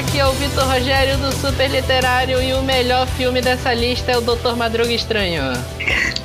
[0.00, 4.16] aqui é o Vitor Rogério do Super Literário e o melhor filme dessa lista é
[4.16, 5.42] o Doutor Madruga Estranho.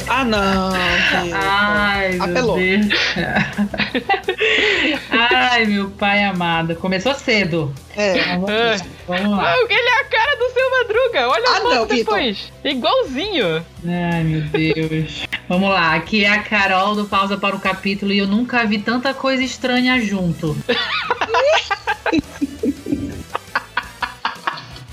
[0.07, 0.71] Ah, não.
[1.35, 2.55] Ai, Apelou.
[2.55, 2.93] meu Deus.
[5.11, 6.77] Ai, meu pai amado.
[6.77, 7.73] Começou cedo.
[7.97, 8.13] É.
[8.37, 8.77] Vamos, é.
[9.05, 9.53] vamos lá.
[9.57, 11.27] Ele é a cara do seu Madruga.
[11.27, 12.51] Olha ah, a foto depois.
[12.63, 12.71] Vitor.
[12.71, 13.65] Igualzinho.
[13.85, 15.25] Ai, meu Deus.
[15.49, 15.95] vamos lá.
[15.95, 19.43] Aqui é a Carol do Pausa para o Capítulo e eu nunca vi tanta coisa
[19.43, 20.55] estranha junto.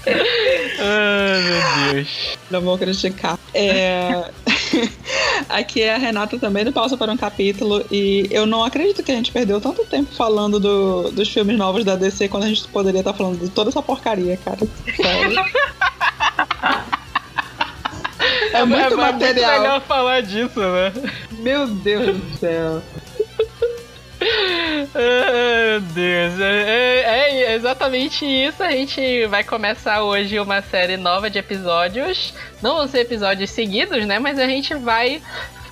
[0.06, 2.38] Ai, meu Deus.
[2.51, 3.38] Não vou criticar.
[3.55, 4.30] É...
[5.48, 7.84] Aqui é a Renata também do Pausa para um Capítulo.
[7.91, 11.84] E eu não acredito que a gente perdeu tanto tempo falando do, dos filmes novos
[11.84, 14.61] da DC quando a gente poderia estar falando de toda essa porcaria, cara.
[18.53, 19.50] É, é muito é, material.
[19.50, 20.92] É muito melhor falar disso, né?
[21.33, 22.83] Meu Deus do céu.
[24.23, 28.62] Meu Deus, é, é, é, exatamente isso.
[28.62, 32.33] A gente vai começar hoje uma série nova de episódios.
[32.61, 34.19] Não vão ser episódios seguidos, né?
[34.19, 35.20] Mas a gente vai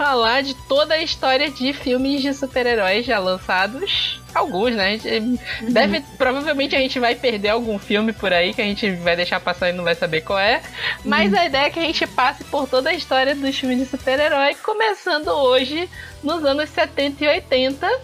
[0.00, 4.18] falar de toda a história de filmes de super-heróis já lançados.
[4.34, 4.98] Alguns, né?
[5.04, 5.36] Uhum.
[5.68, 6.00] deve.
[6.16, 9.68] Provavelmente a gente vai perder algum filme por aí que a gente vai deixar passar
[9.68, 10.62] e não vai saber qual é.
[11.04, 11.38] Mas uhum.
[11.38, 14.54] a ideia é que a gente passe por toda a história dos filmes de super-herói,
[14.62, 15.86] começando hoje
[16.22, 18.00] nos anos 70 e 80,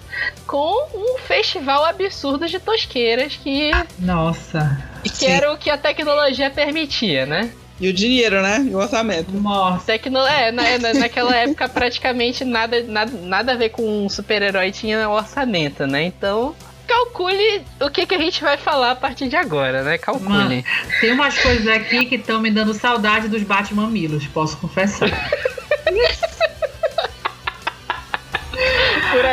[0.46, 3.70] com um festival absurdo de tosqueiras que.
[3.98, 4.84] Nossa!
[5.18, 7.50] Que era o que a tecnologia permitia, né?
[7.80, 8.66] E o dinheiro, né?
[8.68, 9.32] E o orçamento.
[9.32, 9.86] Nossa.
[9.86, 10.18] Tecno...
[10.18, 15.08] É, na, na, naquela época praticamente nada, nada, nada a ver com um super-herói tinha
[15.08, 16.04] orçamento, né?
[16.04, 16.54] Então,
[16.86, 19.98] calcule o que, que a gente vai falar a partir de agora, né?
[19.98, 20.28] Calcule.
[20.28, 20.64] Mano,
[21.00, 25.10] tem umas coisas aqui que estão me dando saudade dos Batman-milos, posso confessar.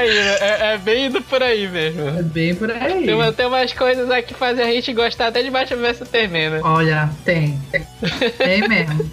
[0.03, 0.37] aí, né?
[0.39, 2.07] É, é, bem indo por aí mesmo.
[2.07, 3.05] É bem por aí.
[3.05, 6.49] Tem, tem umas coisas aqui que fazem a gente gostar até de Batman vs Superman,
[6.49, 6.61] né?
[6.63, 7.59] Olha, tem.
[8.37, 9.09] Tem mesmo.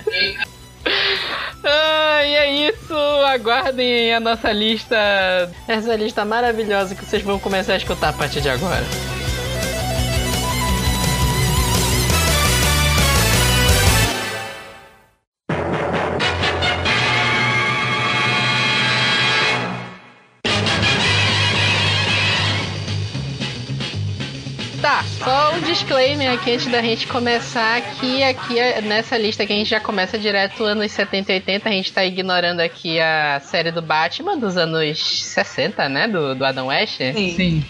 [1.63, 2.95] Ah, e é isso.
[3.27, 4.97] Aguardem a nossa lista.
[5.69, 8.85] Essa lista maravilhosa que vocês vão começar a escutar a partir de agora.
[25.91, 30.17] Disclaimer aqui antes da gente começar aqui, aqui nessa lista que a gente já começa
[30.17, 34.57] direto anos 70 e 80, a gente tá ignorando aqui a série do Batman dos
[34.57, 36.99] anos 60, né, do, do Adam West.
[36.99, 37.35] Sim.
[37.35, 37.65] Sim.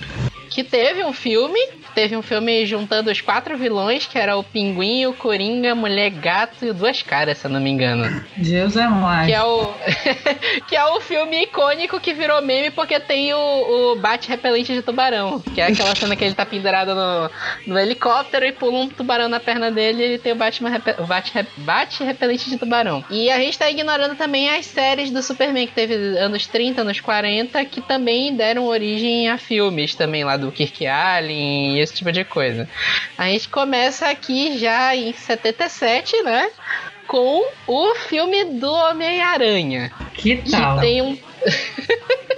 [0.51, 1.59] Que teve um filme
[1.95, 6.65] teve um filme juntando os quatro vilões, que era o Pinguim, o Coringa, Mulher Gato
[6.65, 8.25] e o Duas Caras, se eu não me engano.
[8.37, 9.27] Deus é mais.
[9.27, 9.73] Que é o,
[10.69, 14.83] que é o filme icônico que virou meme porque tem o, o bate repelente de
[14.83, 15.41] tubarão.
[15.41, 17.31] Que é aquela cena que ele tá pendurado no,
[17.67, 20.63] no helicóptero e pula um tubarão na perna dele e ele tem o bate,
[20.99, 23.05] o bate, bate repelente de tubarão.
[23.11, 27.01] E a gente tá ignorando também as séries do Superman, que teve anos 30, anos
[27.01, 32.25] 40, que também deram origem a filmes também lá do Kirk Allen esse tipo de
[32.25, 32.69] coisa.
[33.17, 36.51] A gente começa aqui já em 77, né?
[37.07, 39.91] Com o filme do Homem-Aranha.
[40.15, 40.77] Que tal?
[40.77, 41.19] Que tem um.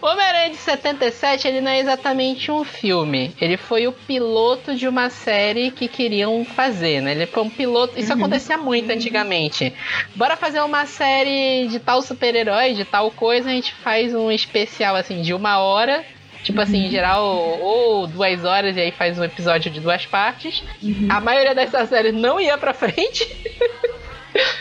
[0.00, 3.32] Homem-Aranha de 77, ele não é exatamente um filme.
[3.40, 7.12] Ele foi o piloto de uma série que queriam fazer, né?
[7.12, 7.98] Ele foi um piloto.
[7.98, 8.18] Isso uhum.
[8.18, 9.72] acontecia muito antigamente.
[10.16, 14.96] Bora fazer uma série de tal super-herói, de tal coisa, a gente faz um especial
[14.96, 16.04] assim de uma hora
[16.42, 17.24] Tipo assim, em geral,
[17.60, 20.62] ou duas horas e aí faz um episódio de duas partes.
[20.82, 21.08] Uhum.
[21.08, 23.26] A maioria dessas séries não ia pra frente.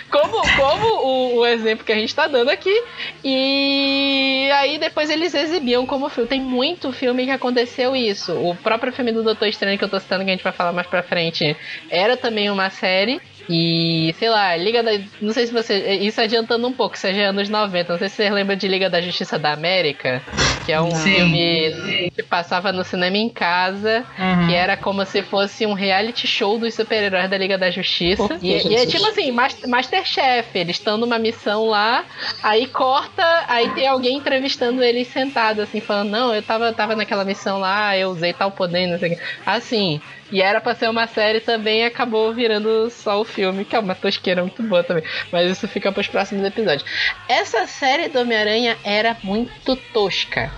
[0.09, 2.83] como como o, o, exemplo que a gente tá dando aqui.
[3.23, 6.29] E aí depois eles exibiam como filme.
[6.29, 8.33] Tem muito filme que aconteceu isso.
[8.33, 10.73] O próprio filme do Doutor Estranho que eu tô citando, que a gente vai falar
[10.73, 11.55] mais pra frente,
[11.89, 13.21] era também uma série.
[13.49, 14.91] E, sei lá, Liga da.
[15.21, 15.95] Não sei se você.
[15.95, 17.91] Isso adiantando um pouco, seja anos 90.
[17.91, 20.21] Não sei se você lembra de Liga da Justiça da América,
[20.65, 21.15] que é um Sim.
[21.15, 24.47] filme que passava no cinema em casa, uhum.
[24.47, 28.23] que era como se fosse um reality show dos super-heróis da Liga da Justiça.
[28.23, 30.57] Oh, e, e, é tipo assim, Masterchef.
[30.57, 32.05] Eles estão numa missão lá,
[32.43, 37.25] aí corta, aí tem alguém entrevistando eles sentado, assim, falando: Não, eu tava, tava naquela
[37.25, 39.21] missão lá, eu usei tal poder, não sei o que.
[39.45, 40.01] Assim.
[40.31, 43.95] E era pra ser uma série também acabou virando só o filme, que é uma
[43.95, 45.03] tosqueira muito boa também.
[45.31, 46.85] Mas isso fica pros próximos episódios.
[47.27, 50.51] Essa série do Homem-Aranha era muito tosca.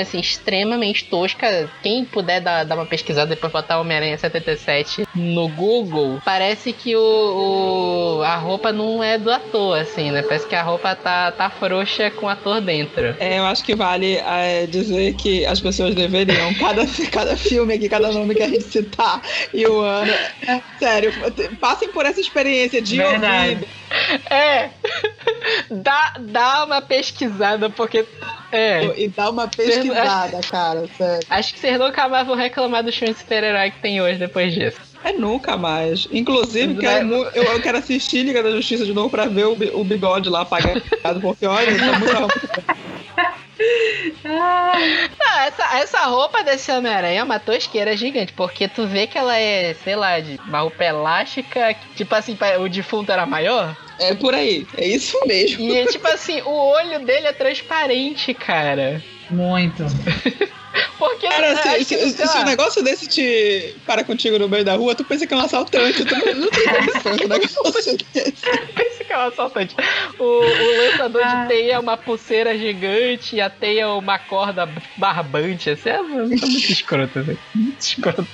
[0.00, 1.68] Assim, extremamente tosca.
[1.82, 8.18] Quem puder dar, dar uma pesquisada depois botar Homem-Aranha 77 no Google, parece que o,
[8.18, 10.22] o, a roupa não é do ator, assim, né?
[10.22, 13.14] Parece que a roupa tá, tá frouxa com o ator dentro.
[13.18, 17.88] É, eu acho que vale é, dizer que as pessoas deveriam, cada, cada filme aqui,
[17.88, 19.22] cada nome que a gente citar
[19.52, 20.12] e o ano,
[20.78, 21.12] sério,
[21.60, 23.52] passem por essa experiência de Verdade.
[23.54, 23.68] ouvir.
[24.30, 24.70] É,
[25.70, 28.06] dá, dá uma pesquisada, porque
[28.52, 29.00] é.
[29.00, 31.26] E dá uma pesquisada, acho, cara, sério.
[31.28, 34.52] Acho que vocês nunca mais vão reclamar do filme de super-herói que tem hoje depois
[34.52, 34.80] disso.
[35.04, 36.06] É nunca mais.
[36.12, 39.84] Inclusive, quero, eu, eu, quero assistir Liga da Justiça de novo pra ver o, o
[39.84, 40.80] bigode lá apagado,
[41.20, 42.12] porque olha, tá muito
[44.24, 49.36] ah, essa, essa roupa desse Homem-Aranha é uma tosqueira gigante, porque tu vê que ela
[49.36, 53.76] é, sei lá, de uma roupa elástica, tipo assim, o defunto era maior.
[53.98, 55.70] É por aí, é isso mesmo.
[55.70, 59.02] E tipo assim, o olho dele é transparente, cara.
[59.32, 59.84] Muito.
[60.98, 64.74] Porque Cara, se, se, se, se um negócio desse te para contigo no meio da
[64.74, 66.04] rua, tu pensa que é um assaltante.
[66.04, 68.32] Tu não, tem de um negócio desse.
[68.74, 69.76] pensa que é um assaltante.
[70.18, 71.42] O, o lançador ah.
[71.42, 75.70] de teia é uma pulseira gigante e a teia é uma corda barbante.
[75.70, 77.18] Assim, é muito, escroto.
[77.18, 77.36] Assim.
[77.54, 78.26] Muito escroto.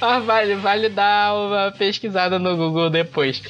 [0.00, 3.42] Mas vale, vale dar uma pesquisada no Google depois.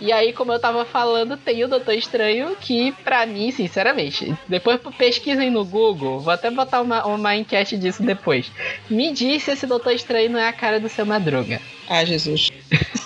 [0.00, 4.80] E aí, como eu tava falando, tem o Doutor Estranho que, pra mim, sinceramente, depois
[4.96, 8.50] pesquisem no Google, vou até botar uma, uma enquete disso depois.
[8.88, 11.60] Me diz se esse Doutor Estranho não é a cara do seu Madruga.
[11.88, 12.50] Ah, Jesus.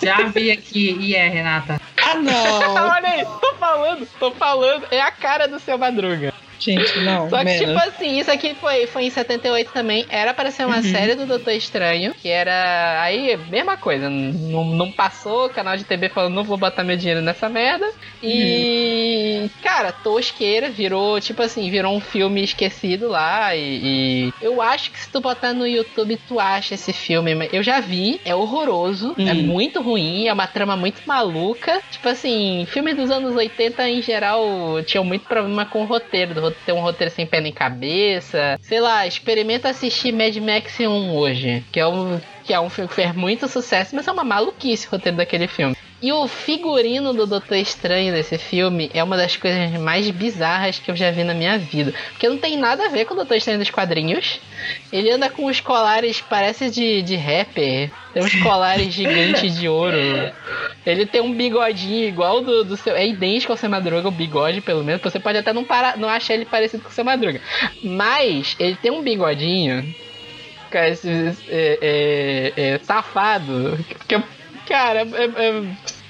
[0.02, 1.80] Já vi aqui e é, Renata.
[2.02, 2.74] Ah, não!
[2.90, 6.34] Olha aí, tô falando, tô falando, é a cara do seu Madruga.
[6.62, 7.28] Gente, não.
[7.28, 7.60] Só que, menos.
[7.60, 10.06] tipo assim, isso aqui foi, foi em 78 também.
[10.08, 10.82] Era para ser uma uhum.
[10.82, 13.02] série do Doutor Estranho, que era.
[13.02, 14.08] Aí, mesma coisa.
[14.08, 17.90] Não, não passou, o canal de TV falando, não vou botar meu dinheiro nessa merda.
[18.22, 19.40] E.
[19.42, 19.50] Uhum.
[19.60, 23.56] Cara, tosqueira, virou, tipo assim, virou um filme esquecido lá.
[23.56, 27.48] E, e, eu acho que se tu botar no YouTube, tu acha esse filme.
[27.52, 29.28] Eu já vi, é horroroso, é uhum.
[29.28, 31.82] é muito ruim, é uma trama muito maluca.
[31.90, 34.42] Tipo assim, filme dos anos 80 em geral
[34.86, 38.58] tinham muito problema com o roteiro do ter um roteiro sem pé nem cabeça.
[38.62, 42.88] Sei lá, experimenta assistir Mad Max 1 hoje, que é um, que é um filme
[42.88, 45.76] que fez muito sucesso, mas é uma maluquice o roteiro daquele filme.
[46.02, 50.90] E o figurino do Doutor Estranho desse filme é uma das coisas mais bizarras que
[50.90, 51.94] eu já vi na minha vida.
[52.10, 54.40] Porque não tem nada a ver com o Doutor Estranho dos quadrinhos.
[54.92, 57.88] Ele anda com os colares, parece de, de rapper.
[58.12, 59.96] Tem uns colares gigantes de ouro.
[60.84, 62.96] Ele tem um bigodinho igual do, do seu.
[62.96, 65.00] É idêntico ao seu Madruga, o bigode, pelo menos.
[65.02, 67.40] Você pode até não, para, não achar ele parecido com o seu Madruga.
[67.80, 69.94] Mas ele tem um bigodinho.
[70.78, 70.96] É,
[71.48, 73.78] é, é, safado.
[74.08, 74.22] Que,
[74.66, 75.62] cara, é, é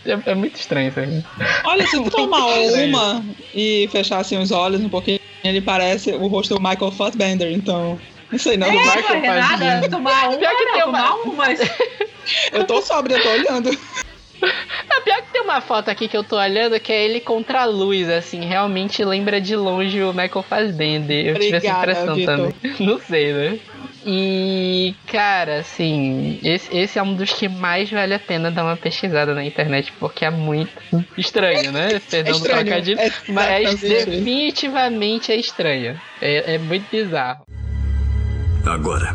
[0.04, 1.26] é, é muito estranho isso
[1.64, 3.24] Olha, se tu tomar uma
[3.54, 7.98] e fechar assim os olhos um pouquinho, ele parece o rosto do Michael Fassbender, então.
[8.30, 9.90] Não sei não, é, do Michael Fassbender.
[9.90, 11.14] tomar uma, pior que não, tem uma...
[11.14, 11.60] uma mas...
[12.52, 13.68] Eu tô sóbrio, eu tô olhando.
[13.68, 17.62] É pior que tem uma foto aqui que eu tô olhando que é ele contra
[17.62, 21.26] a luz, assim, realmente lembra de longe o Michael Fassbender.
[21.26, 22.36] Eu Obrigada, tive essa impressão Victor.
[22.36, 22.76] também.
[22.86, 23.58] Não sei, né?
[24.04, 28.76] E, cara, assim, esse, esse é um dos que mais vale a pena dar uma
[28.76, 30.72] pesquisada na internet, porque é muito
[31.16, 32.00] estranho, né?
[32.10, 33.00] Perdão é do trocadilho.
[33.00, 36.00] É, mas definitivamente é estranho.
[36.20, 37.44] É, é muito bizarro.
[38.66, 39.14] Agora,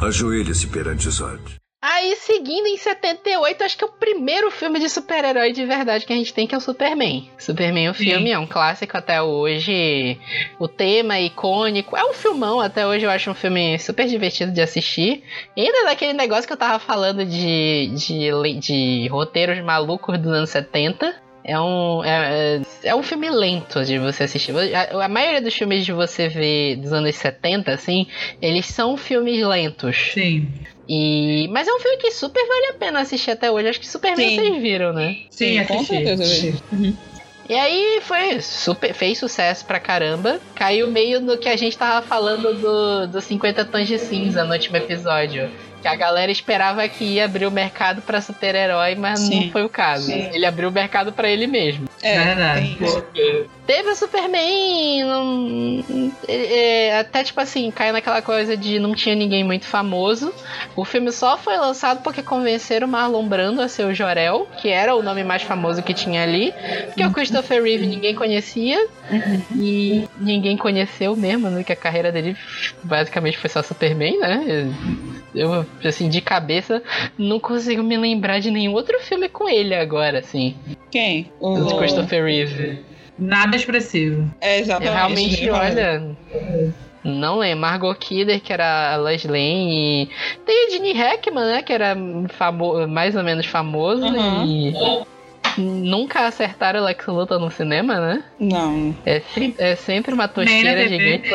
[0.00, 1.61] ajoelhe-se perante Zod.
[1.84, 6.12] Aí, seguindo em 78, acho que é o primeiro filme de super-herói de verdade que
[6.12, 7.28] a gente tem, que é o Superman.
[7.36, 8.32] Superman, o filme, Sim.
[8.32, 10.16] é um clássico até hoje.
[10.60, 11.96] O tema é icônico.
[11.96, 15.24] É um filmão até hoje, eu acho um filme super divertido de assistir.
[15.56, 20.50] E ainda daquele negócio que eu tava falando de, de, de roteiros malucos dos anos
[20.50, 21.31] 70.
[21.44, 24.54] É um, é, é, é um filme lento de você assistir.
[24.74, 28.06] A, a, maioria dos filmes de você ver dos anos 70, assim,
[28.40, 30.12] eles são filmes lentos.
[30.14, 30.48] Sim.
[30.88, 31.48] E...
[31.50, 33.68] Mas é um filme que super vale a pena assistir até hoje.
[33.68, 34.36] Acho que Superman Sim.
[34.36, 35.16] vocês viram, né?
[35.30, 36.58] Sim, Sim com certeza.
[36.72, 36.96] Uhum.
[37.48, 40.40] E aí foi super, fez sucesso pra caramba.
[40.54, 44.52] Caiu meio no que a gente tava falando do, do 50 tons de cinza no
[44.52, 45.50] último episódio.
[45.82, 49.46] Que a galera esperava que ia abrir o mercado para super-herói, mas Sim.
[49.46, 50.06] não foi o caso.
[50.06, 50.30] Sim.
[50.32, 51.88] Ele abriu o mercado para ele mesmo.
[52.00, 52.78] É, é verdade.
[53.66, 55.04] Teve o Superman.
[55.04, 60.32] Não, é, é, até tipo assim, caiu naquela coisa de não tinha ninguém muito famoso.
[60.74, 64.68] O filme só foi lançado porque convenceram o Marlon Brando a ser o Jorel, que
[64.68, 66.52] era o nome mais famoso que tinha ali.
[66.86, 68.78] Porque o Christopher Reeve ninguém conhecia.
[69.10, 69.42] Uhum.
[69.56, 71.62] E ninguém conheceu mesmo, né?
[71.62, 72.36] Que a carreira dele
[72.82, 74.74] basicamente foi só Superman, né?
[75.34, 76.82] Eu, assim, de cabeça,
[77.16, 80.56] não consigo me lembrar de nenhum outro filme com ele agora, assim.
[80.90, 81.30] Quem?
[81.40, 82.91] O Christopher Reeve.
[83.18, 84.28] Nada expressivo.
[84.40, 84.88] É, exatamente.
[84.88, 86.02] Eu realmente, olha.
[87.04, 87.60] Não lembro.
[87.60, 90.04] Margot Kidder, que era a Lois Lane.
[90.04, 90.08] E
[90.46, 91.62] tem o Gene Hackman, né?
[91.62, 91.96] Que era
[92.30, 94.04] famo mais ou menos famoso.
[94.06, 94.44] Uhum.
[94.46, 94.74] E
[95.58, 98.24] nunca acertaram o Lex Luthor no cinema, né?
[98.40, 98.94] Não.
[99.04, 101.28] É, se- é sempre uma tosqueira gigante.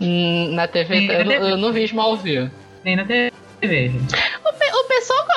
[0.00, 1.52] Hum, Na TV, Nem na eu, não- TV.
[1.52, 2.50] eu não vi Smallville.
[2.84, 3.92] Nem na TV.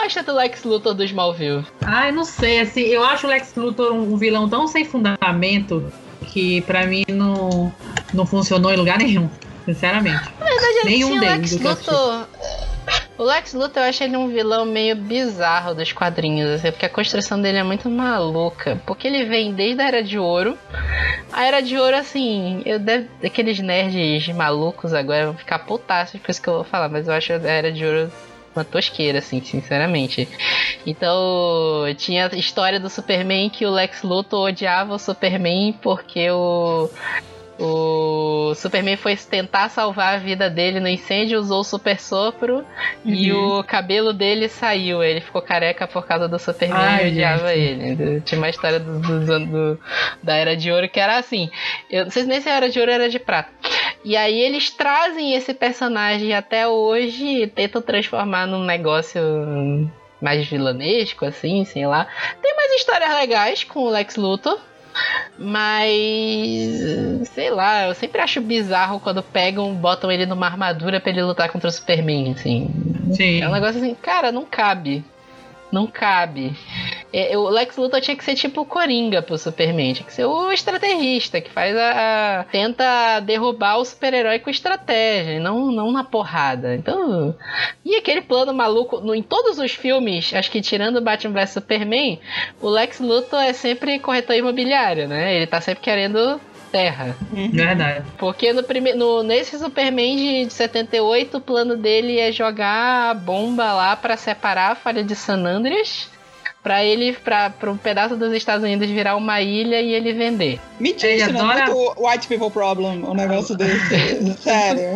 [0.01, 1.65] Gosta do Lex Luthor do Smallville.
[1.81, 5.91] Ai, não sei, assim, eu acho o Lex Luthor um, vilão tão sem fundamento
[6.27, 7.71] que pra mim não,
[8.13, 9.29] não funcionou em lugar nenhum,
[9.63, 10.29] sinceramente.
[10.83, 11.51] Nenhum Sim, o deles.
[11.51, 11.69] Lex eu.
[11.69, 12.27] Luthor.
[13.17, 16.89] O Lex Luthor eu acho ele um vilão meio bizarro dos quadrinhos, assim, porque a
[16.89, 18.81] construção dele é muito maluca.
[18.87, 20.57] Porque ele vem desde a Era de Ouro.
[21.31, 26.31] A Era de Ouro, assim, eu deve, aqueles nerds malucos agora vão ficar putaços com
[26.31, 28.11] isso que eu vou falar, mas eu acho a Era de Ouro
[28.55, 30.27] uma tosqueira, assim, sinceramente.
[30.85, 36.89] Então, tinha a história do Superman que o Lex Luthor odiava o Superman porque o
[37.63, 42.65] o Superman foi tentar salvar a vida dele no incêndio, usou o super sopro
[43.05, 45.03] e o cabelo dele saiu.
[45.03, 48.21] Ele ficou careca por causa do Superman Ai, e odiava ele.
[48.21, 49.79] Tinha uma história do, do- do-
[50.23, 51.51] da Era de Ouro que era assim.
[51.87, 53.51] Eu não sei se nesse Era de Ouro era de prata.
[54.03, 59.21] E aí eles trazem esse personagem até hoje e tentam transformar num negócio
[60.21, 62.07] mais vilanesco, assim, sei lá.
[62.41, 64.59] Tem mais histórias legais com o Lex Luthor.
[65.37, 67.29] Mas.
[67.29, 71.49] Sei lá, eu sempre acho bizarro quando pegam, botam ele numa armadura pra ele lutar
[71.49, 72.69] contra o Superman, assim.
[73.13, 73.41] Sim.
[73.41, 75.03] É um negócio assim, cara, não cabe.
[75.71, 76.53] Não cabe.
[77.13, 79.93] É, o Lex Luthor tinha que ser tipo o Coringa pro Superman.
[79.93, 82.39] Tinha que ser o estrategista que faz a.
[82.39, 86.73] a- tenta derrubar o super-herói com estratégia, e não, não na porrada.
[86.75, 87.35] Então.
[87.83, 88.99] E aquele plano maluco.
[89.01, 92.19] no- em todos os filmes, acho que tirando Batman vs Superman,
[92.61, 95.35] o Lex Luthor é sempre corretor imobiliário, né?
[95.35, 96.39] Ele tá sempre querendo
[96.71, 97.15] terra.
[97.51, 98.05] Verdade.
[98.17, 98.93] Porque no prime...
[98.93, 104.15] no, nesse Superman de, de 78, o plano dele é jogar a bomba lá pra
[104.15, 106.09] separar a falha de San Andreas.
[106.63, 110.59] Pra ele, pra, pra um pedaço dos Estados Unidos virar uma ilha e ele vender.
[110.79, 114.33] Mentira, Ele isso não é adora- muito white people problem, um negócio desse.
[114.37, 114.93] Sério.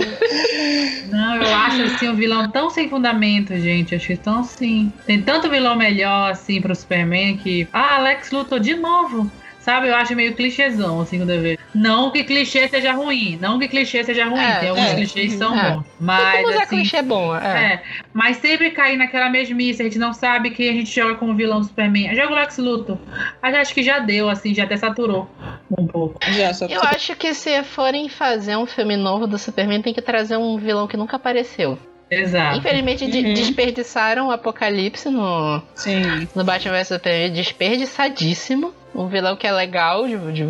[1.09, 3.95] Não, eu acho assim um vilão tão sem fundamento, gente.
[3.95, 4.93] Acho que tão assim.
[5.07, 7.67] Tem tanto vilão melhor assim pro Superman que.
[7.73, 9.29] Ah, Lex Luthor de novo.
[9.65, 11.57] Sabe, eu acho meio clichêzão, assim, quando eu vejo.
[11.73, 13.35] Não que clichê seja ruim.
[13.41, 14.39] Não que clichê seja ruim.
[14.39, 14.93] É, Tem alguns é.
[14.95, 15.71] clichês que são É.
[15.71, 15.85] bons.
[15.99, 16.75] Mas, como usar assim.
[16.75, 17.73] clichê bom, é.
[17.73, 21.33] É, mas sempre cair naquela mesmice, a gente não sabe que a gente joga como
[21.33, 22.13] vilão do Superman.
[22.15, 22.99] Joga o Lex Luthor.
[23.41, 25.27] Mas acho que já deu, assim, já até saturou
[25.75, 26.19] um pouco.
[26.69, 30.59] Eu acho que se forem fazer um filme novo do Superman, tem que trazer um
[30.59, 31.75] vilão que nunca apareceu.
[32.11, 32.59] Exato.
[32.59, 33.33] Infelizmente, de- Uhum.
[33.33, 36.27] desperdiçaram o Apocalipse no, Sim.
[36.35, 38.71] no Batman vs Superman, desperdiçadíssimo.
[38.95, 40.43] Um vilão que é legal de, de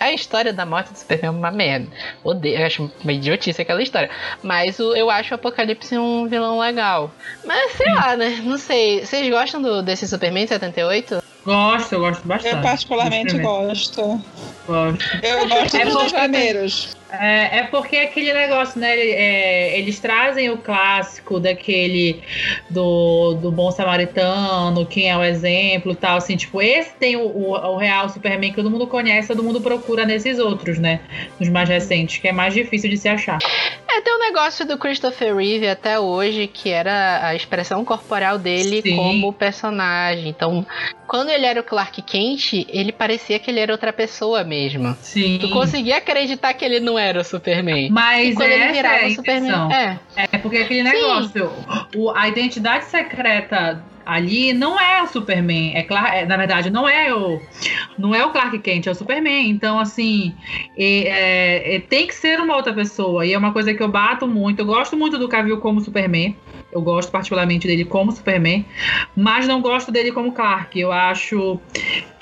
[0.00, 1.86] a história da morte do Superman é uma merda.
[2.24, 4.08] Odeio, eu acho uma idiotice aquela história.
[4.42, 7.10] Mas o- eu acho o Apocalipse um vilão legal.
[7.44, 8.40] Mas sei lá, né?
[8.42, 9.04] Não sei.
[9.04, 11.22] Vocês gostam do, desse Superman 78?
[11.44, 12.54] Gosto, eu gosto bastante.
[12.56, 14.20] Eu particularmente gosto.
[14.66, 15.04] Gosto.
[15.22, 17.00] Eu gosto É dos dois porque- primeiros.
[17.12, 18.96] É, é porque é aquele negócio, né?
[18.96, 22.22] é, eles trazem o clássico daquele
[22.68, 26.18] do, do bom samaritano, quem é o exemplo e tal.
[26.18, 29.60] Assim, tipo, esse tem o, o, o real Superman que todo mundo conhece, todo mundo
[29.60, 31.00] procura nesses outros, né?
[31.40, 33.38] Nos mais recentes, que é mais difícil de se achar.
[33.88, 38.82] É, tem um negócio do Christopher Reeve até hoje, que era a expressão corporal dele
[38.82, 38.94] Sim.
[38.94, 40.28] como personagem.
[40.28, 40.64] Então,
[41.08, 44.94] quando ele era o Clark Kent, ele parecia que ele era outra pessoa mesmo.
[45.00, 45.38] Sim.
[45.40, 47.90] Tu conseguia acreditar que ele não era o Superman.
[47.90, 49.72] Mas e quando ele essa virava é o Superman.
[49.72, 49.98] É.
[50.32, 51.50] É porque aquele negócio,
[51.96, 57.14] o- a identidade secreta ali não é o Superman, é claro, na verdade não é
[57.14, 57.40] o
[57.98, 59.48] não é o Clark Kent, é o Superman.
[59.50, 60.34] Então assim,
[60.76, 63.88] é- é- é- tem que ser uma outra pessoa e é uma coisa que eu
[63.88, 64.60] bato muito.
[64.60, 66.36] Eu gosto muito do Cavill como Superman.
[66.72, 68.64] Eu gosto particularmente dele como Superman,
[69.16, 70.78] mas não gosto dele como Clark.
[70.78, 71.60] Eu acho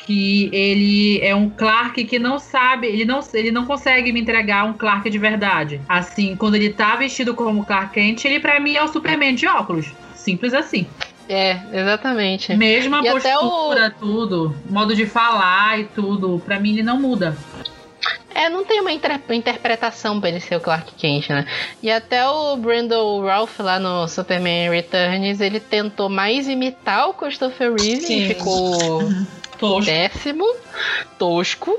[0.09, 4.65] que ele é um Clark que não sabe, ele não, ele não consegue me entregar
[4.65, 5.81] um Clark de verdade.
[5.87, 9.47] Assim, quando ele tá vestido como Clark Kent, ele pra mim é o Superman de
[9.47, 9.93] óculos.
[10.15, 10.87] Simples assim.
[11.29, 12.57] É, exatamente.
[12.57, 17.37] Mesma E até postura, tudo, modo de falar e tudo, pra mim ele não muda.
[18.39, 21.45] É, não tem uma inter- interpretação pra ele ser o Clark Kent, né?
[21.83, 27.73] E até o Brandon Ralph lá no Superman Returns, ele tentou mais imitar o Christopher
[27.75, 28.23] Reeve Sim.
[28.23, 29.01] e ficou
[29.59, 29.91] Tosco.
[29.91, 30.45] péssimo,
[31.19, 31.77] tosco.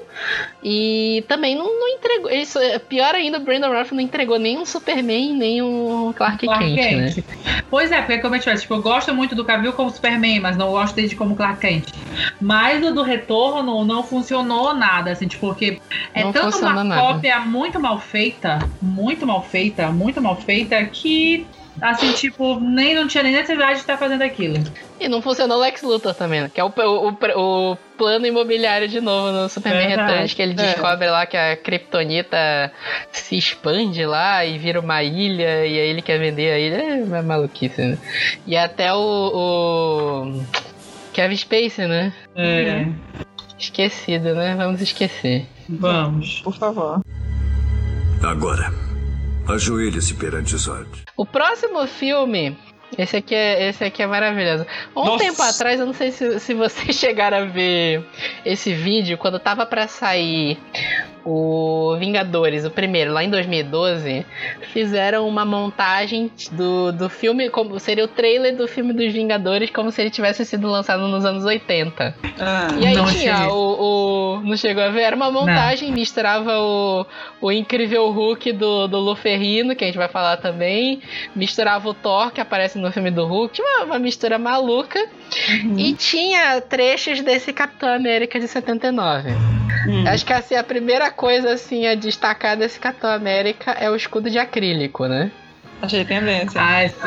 [0.63, 2.29] E também não, não entregou.
[2.29, 6.45] Isso, é pior ainda, o Brandon Routh não entregou nem um Superman, nem um Clark,
[6.45, 7.17] Clark Kent, Kent.
[7.17, 7.63] né?
[7.69, 10.39] Pois é, porque como eu te falei, tipo, eu gosto muito do Cavill como Superman,
[10.39, 11.89] mas não gosto dele como Clark Kent.
[12.41, 15.79] Mas o do retorno não funcionou nada, assim, tipo, porque
[16.13, 17.01] é Não tanto uma nada.
[17.01, 21.47] cópia muito mal feita, muito mal feita, muito mal feita, que
[21.81, 24.55] assim, tipo, nem não tinha nem necessidade de estar fazendo aquilo.
[24.99, 26.51] E não funcionou o Lex Luthor também, né?
[26.53, 30.11] Que é o, o, o- o plano imobiliário de novo no Superman Verdade.
[30.11, 30.55] Returns, que ele É.
[30.55, 32.71] descobre lá que a Kryptonita
[33.11, 36.75] se expande lá e vira uma ilha, e aí ele quer vender a ilha.
[36.99, 37.97] É uma maluquice, né?
[38.45, 38.97] E até o,
[40.33, 40.43] o
[41.13, 42.13] Kevin Spacey, né?
[42.35, 42.85] É,
[43.57, 44.55] Esquecido, né?
[44.55, 45.45] Vamos esquecer.
[45.67, 46.39] vamos.
[46.41, 47.01] Por favor.
[48.23, 48.71] Agora,
[49.51, 50.87] ajoelhe-se perante Zod.
[51.17, 52.57] O próximo filme.
[52.97, 54.65] Esse aqui é, esse aqui é maravilhoso.
[54.95, 55.23] Um Nossa.
[55.23, 58.03] tempo atrás, eu não sei se, se vocês chegaram a ver
[58.43, 60.57] esse vídeo, quando tava pra sair
[61.25, 64.25] o Vingadores, o primeiro, lá em 2012,
[64.73, 69.91] fizeram uma montagem do, do filme, como seria o trailer do filme dos Vingadores, como
[69.91, 72.15] se ele tivesse sido lançado nos anos 80.
[72.39, 75.01] Ah, E aí Não tinha o, o- Não chegou a ver?
[75.01, 77.05] Era uma montagem, misturava o,
[77.41, 81.01] o incrível Hulk do, do Luferrino, que a gente vai falar também.
[81.35, 83.61] Misturava o Thor, que aparece no filme do Hulk.
[83.61, 84.99] Uma, uma mistura maluca.
[85.77, 89.29] E tinha trechos desse Capitão América de 79.
[89.87, 90.03] hum.
[90.07, 94.29] Acho que assim, a primeira coisa assim a destacar desse Capitão América é o escudo
[94.29, 95.29] de acrílico, né?
[95.81, 96.61] Achei tendência.
[96.63, 96.95] Ah, esse-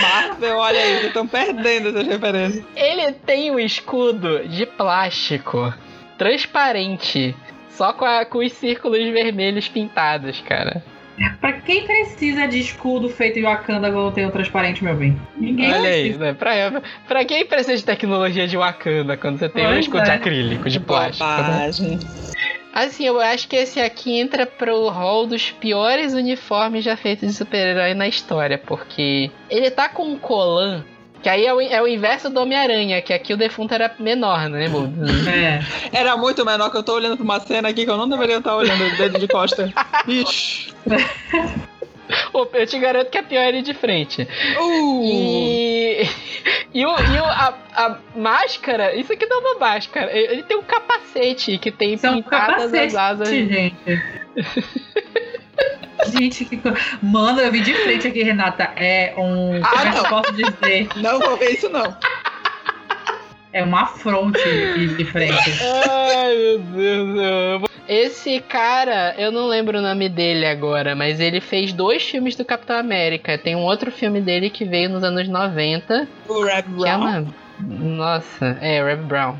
[0.00, 2.64] Marvel, olha aí, vocês estão perdendo essas referências.
[2.74, 5.72] Ele tem um escudo de plástico
[6.16, 7.36] transparente,
[7.70, 10.82] só com, a- com os círculos vermelhos pintados, cara.
[11.40, 15.16] Pra quem precisa de escudo feito em Wakanda quando tem o transparente, meu bem?
[15.36, 16.24] Ninguém Olha aí, precisa.
[16.24, 16.32] né?
[16.34, 20.10] Pra, pra quem precisa de tecnologia de Wakanda quando você tem um Pois escudo de
[20.10, 20.14] é.
[20.14, 21.24] acrílico, de plástico?
[21.24, 21.98] né?
[22.74, 27.34] Assim, eu acho que esse aqui entra pro hall dos piores uniformes já feitos de
[27.34, 30.82] super-herói na história, porque ele tá com um colan.
[31.22, 34.48] Que aí é o, é o inverso do Homem-Aranha, que aqui o defunto era menor,
[34.48, 34.66] né?
[35.32, 35.60] É.
[35.96, 38.38] Era muito menor que eu tô olhando pra uma cena aqui que eu não deveria
[38.38, 39.72] estar olhando o dedo de costa.
[40.08, 40.72] Ixi.
[42.54, 44.28] Eu te garanto que é pior ele de frente.
[44.60, 45.02] Uh.
[45.04, 46.02] E,
[46.74, 50.10] e, o, e o- a, a máscara, isso aqui não é uma máscara.
[50.14, 53.28] Ele tem um capacete que tem Isso é pintadas capacete, as asas.
[53.28, 53.74] gente.
[56.10, 56.78] gente, que coisa.
[57.02, 58.64] Mano, eu vi de frente aqui, Renata.
[58.76, 59.60] É um.
[59.62, 60.04] Ah, como é não.
[60.04, 60.88] posso dizer?
[60.96, 61.96] Não vou ver isso, não.
[63.52, 65.50] É uma fronte aqui de frente.
[65.62, 67.68] Ai, meu Deus, eu amo.
[67.86, 72.44] Esse cara, eu não lembro o nome dele agora, mas ele fez dois filmes do
[72.44, 73.36] Capitão América.
[73.36, 77.00] Tem um outro filme dele que veio nos anos 90, O Rap que é Brown.
[77.00, 77.26] uma...
[77.60, 79.36] Nossa, é, Reb Brown.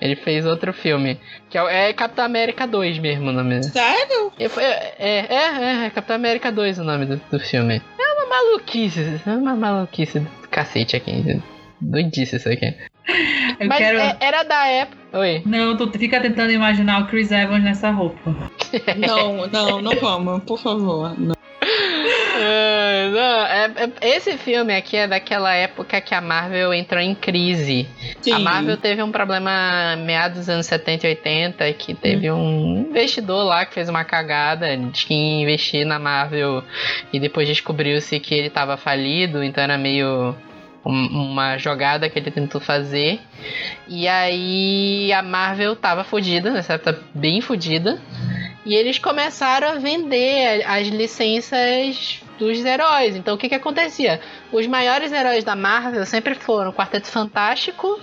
[0.00, 3.62] Ele fez outro filme, que é, é Capitão América 2 mesmo o nome.
[3.62, 4.32] Sério?
[4.38, 7.80] É, é, é, é, é Capitão América 2 o nome do, do filme.
[7.98, 11.40] É uma maluquice, é uma maluquice do cacete aqui.
[11.80, 12.74] Doidice isso aqui.
[13.60, 13.98] Eu Mas quero.
[13.98, 15.18] é- era da época.
[15.18, 15.42] Oi.
[15.44, 18.34] Não, tu fica tentando imaginar o Chris Evans nessa roupa.
[18.96, 21.14] Não, não, não vamos, por favor.
[21.18, 21.33] Não.
[22.36, 27.14] Ah, não, é- é- esse filme aqui é daquela época que a Marvel entrou em
[27.14, 27.88] crise.
[28.20, 28.32] Sim.
[28.32, 33.44] A Marvel teve um problema meados dos anos 70 e 80 que teve um investidor
[33.44, 36.62] lá que fez uma cagada de que investir na Marvel
[37.12, 40.34] e depois descobriu-se que ele estava falido, então era meio
[40.84, 43.18] um- uma jogada que ele tentou fazer.
[43.88, 47.98] E aí a Marvel tava fodida, nessa época bem fodida.
[48.64, 53.14] E eles começaram a vender as licenças dos heróis.
[53.14, 54.20] Então o que que acontecia?
[54.50, 58.00] Os maiores heróis da Marvel sempre foram Quarteto Fantástico,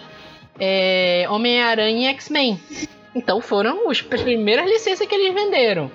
[0.59, 2.59] é, Homem-Aranha e X-Men.
[3.13, 5.91] Então foram as primeiras licenças que eles venderam.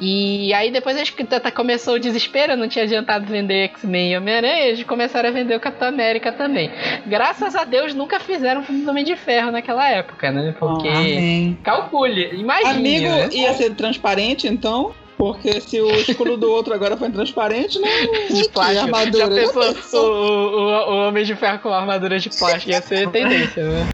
[0.00, 4.66] E aí depois acho que começou o desespero, não tinha adiantado vender X-Men e Homem-Aranha,
[4.66, 6.70] eles começaram a vender o Capitão América também.
[7.06, 10.54] Graças a Deus nunca fizeram um filme do Homem de Ferro naquela época, né?
[10.58, 10.88] Porque.
[10.88, 11.58] Amém.
[11.62, 12.70] Calcule, imagine.
[12.70, 13.28] Amigo, né?
[13.32, 14.92] ia ser transparente, então?
[15.16, 17.88] Porque se o escudo do outro agora foi transparente, não.
[18.34, 18.80] de plástico.
[18.86, 19.18] armadura.
[19.18, 20.12] Já pensou Já pensou?
[20.12, 22.70] o, o, o Homem de Ferro com armadura de plástico?
[22.70, 23.88] Ia ser tendência, né?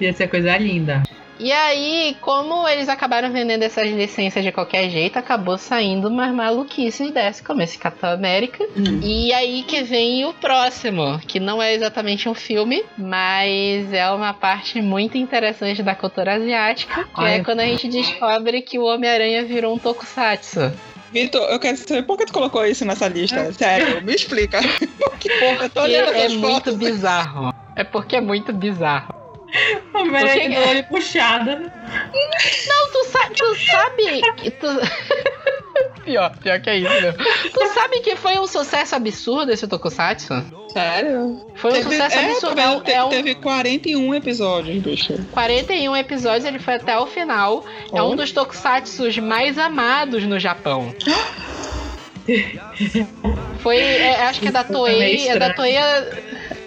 [0.00, 1.04] Ia ser coisa linda.
[1.38, 7.10] E aí, como eles acabaram vendendo essas licenças de qualquer jeito, acabou saindo umas maluquices
[7.10, 8.64] dessa, como esse Capitão América.
[8.76, 9.00] Hum.
[9.02, 14.32] E aí que vem o próximo, que não é exatamente um filme, mas é uma
[14.32, 17.40] parte muito interessante da cultura asiática, que Ai.
[17.40, 20.72] é quando a gente descobre que o Homem-Aranha virou um tokusatsu.
[21.12, 23.52] Vitor, eu quero saber por que tu colocou isso nessa lista.
[23.52, 24.60] Sério, me explica.
[24.98, 27.54] Porque eu tô olhando é essas muito bizarro.
[27.76, 29.23] É porque é muito bizarro.
[29.94, 31.50] Homem-Aranha de olho puxado.
[31.50, 34.66] Não, tu, sa tu sabe que tu...
[36.04, 37.12] pior, pior que é isso, meu.
[37.14, 40.34] Tu sabe que foi um sucesso absurdo esse Tokusatsu?
[40.72, 41.46] Sério?
[41.54, 42.60] Foi um Teve- sucesso é, absurdo.
[42.60, 42.76] É vendo?
[42.76, 45.14] um, Te- é um Teve 41 episódios, bicho.
[45.32, 47.64] 41 episódios, ele foi até o final.
[47.92, 50.92] É um dos tokusatsus mais amados no Japão.
[53.58, 55.52] Foi, é, acho que é da é Toei, é da.
[55.52, 55.76] Toei.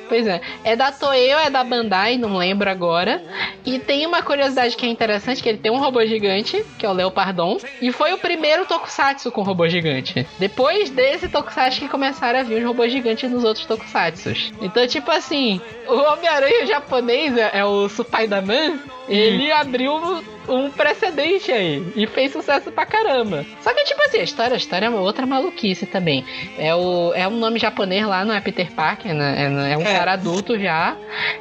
[0.07, 3.21] Pois é, é da Toei ou é da Bandai, não lembro agora.
[3.65, 6.89] E tem uma curiosidade que é interessante, que ele tem um robô gigante, que é
[6.89, 10.25] o Leopardon, e foi o primeiro tokusatsu com robô gigante.
[10.39, 14.51] Depois desse tokusatsu que começaram a vir os robôs gigantes nos outros tokusatsus.
[14.61, 21.83] Então, tipo assim, o Homem-Aranha japonês é, é o Supaidaman, ele abriu um precedente aí
[21.95, 23.45] e fez sucesso pra caramba.
[23.61, 26.23] Só que, tipo assim, a história, a história é uma outra maluquice também.
[26.57, 29.35] É, o, é um nome japonês lá, não é Peter Parker, né?
[29.43, 29.93] É, é um É.
[29.97, 30.95] cara adulto já,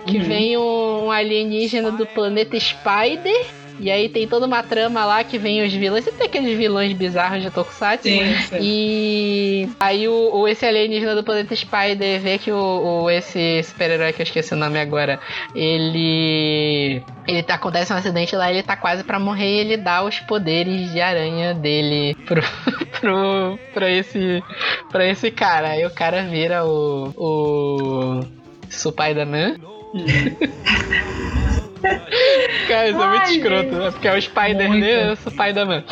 [0.06, 0.24] que Uhum.
[0.24, 3.46] vem um alienígena do planeta Spider.
[3.78, 6.04] E aí tem toda uma trama lá que vem os vilões.
[6.04, 8.08] Sempre tem aqueles vilões bizarros de Tokusatsu.
[8.08, 8.56] Sim, sim.
[8.60, 14.12] E aí o, o- esse alienígena do planeta Spider vê que o, o- esse super-herói
[14.12, 15.20] que eu esqueci o nome agora,
[15.54, 20.02] ele ele tá, acontece um acidente lá, ele tá quase pra morrer, e ele dá
[20.04, 22.40] os poderes de aranha dele pro
[23.00, 24.42] pro pra esse
[24.90, 25.68] para esse cara.
[25.70, 28.20] Aí o cara vira o o
[28.70, 29.56] Spider-Man.
[32.68, 33.90] Cara, isso é muito Ai, escroto, né?
[33.90, 34.84] Porque é o Spider-Man Muito.
[34.86, 35.84] e o Spider-Man.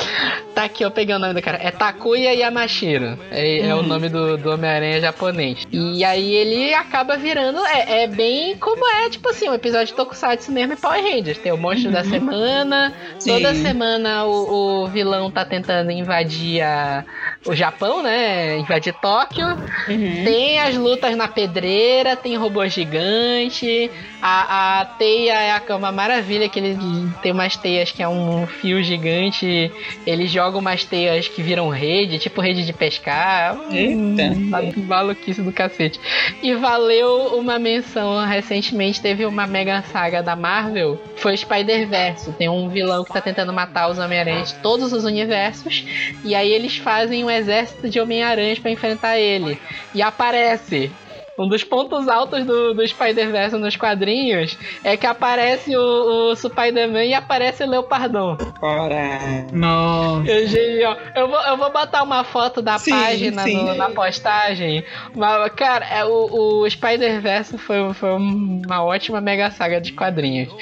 [0.55, 1.59] Tá aqui, eu peguei o nome do cara.
[1.61, 3.19] É Takuya Yamashiro.
[3.31, 3.83] É, é o Uhum.
[3.85, 5.67] nome do, do Homem-Aranha japonês.
[5.73, 7.59] E aí ele acaba virando.
[7.67, 11.39] É, é bem como é, tipo assim, um episódio de Tokusatsu mesmo e Power Rangers.
[11.39, 12.93] Tem o monstro da semana.
[13.19, 13.31] Sim.
[13.33, 17.05] Toda semana o, o vilão tá tentando invadir a-
[17.47, 18.57] o Japão, né?
[18.59, 19.47] Invadir Tóquio.
[19.89, 20.25] Uhum.
[20.25, 23.91] Tem as lutas na pedreira, tem robô gigante.
[24.23, 26.77] A, a teia é a- uma maravilha, que ele
[27.23, 29.71] tem umas teias que é um fio gigante.
[30.07, 33.57] Ele joga umas teias que viram rede, tipo rede de pescar.
[33.71, 33.97] Eita.
[33.97, 36.01] Uma maluquice do cacete.
[36.43, 42.33] E valeu uma menção recentemente, teve uma mega saga da Marvel, foi Spider-Verse.
[42.33, 45.85] Tem um vilão que tá tentando matar os Homem-Aranhas de todos os universos.
[46.25, 49.59] E aí eles fazem um exército de Homem-Aranhas pra enfrentar ele.
[49.95, 50.91] E aparece.
[51.39, 57.05] Um dos pontos altos do, do Spider-Verse nos quadrinhos é que aparece o, o Spider-Man
[57.07, 58.37] e aparece o Leopardon.
[58.61, 59.47] Bora.
[59.53, 60.31] Nossa.
[60.31, 60.97] Eu, genial.
[61.17, 63.57] eu, vou, eu vou botar uma foto da Sim, página sim.
[63.57, 64.85] no- na postagem.
[65.15, 70.53] Mas, cara, é, o, o Spider-Verse foi, foi uma ótima mega saga de quadrinhos.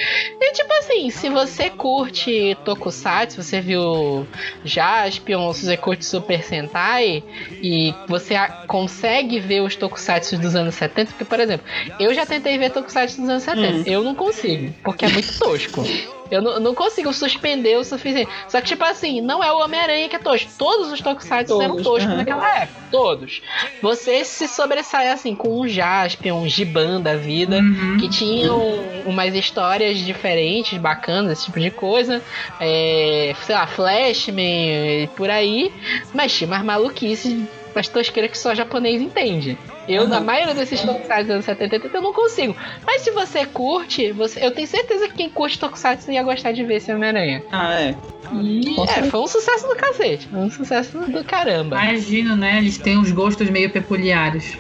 [0.40, 4.26] E tipo assim, se você curte Tokusatsu, você viu
[4.64, 7.22] Jaspion, se você curte Super Sentai
[7.62, 8.35] e você
[8.66, 11.66] consegue ver os Tokusatsu dos anos 70, porque, por exemplo,
[11.98, 13.83] eu já tentei ver Tokusatsu dos anos 70, Hum.
[13.87, 15.83] eu não consigo, porque é muito tosco.
[16.31, 18.31] Eu não, não consigo suspender o suficiente.
[18.48, 20.51] Só que, tipo assim, não é o Homem-Aranha que é tosco.
[20.57, 22.16] Todos os Tokusatsu eram toscos aham.
[22.16, 22.81] naquela época.
[22.90, 23.42] Todos.
[23.83, 27.98] Você se sobressai, assim, com um Jaspion, um Giban da vida, Uhum.
[28.01, 28.59] que tinham
[29.05, 32.22] umas histórias diferentes, bacanas, esse tipo de coisa.
[32.59, 35.70] É, sei lá, Flashman e por aí.
[36.14, 37.37] Mas tinha umas maluquices,
[37.75, 39.59] umas tosqueiras que só japonês entende.
[39.88, 42.57] Eu, na maioria desses tokusatsu dos anos 70 e 80, eu não consigo.
[42.87, 46.64] Mas se você curte, você, eu tenho certeza que quem curte tokusatsu ia gostar de
[46.64, 47.42] ver esse Homem-Aranha.
[47.51, 47.95] Ah, é.
[48.33, 50.29] E é, foi um sucesso do cacete.
[50.29, 51.77] Foi um sucesso do caramba.
[51.83, 52.59] Imagino, né?
[52.59, 54.57] Eles têm uns gostos meio peculiares.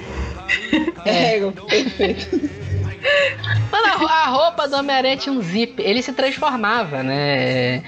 [1.04, 2.50] É, perfeito.
[3.70, 5.80] Mano, a roupa do Homem-Aranha tinha um zip.
[5.80, 7.82] Ele se transformava, né?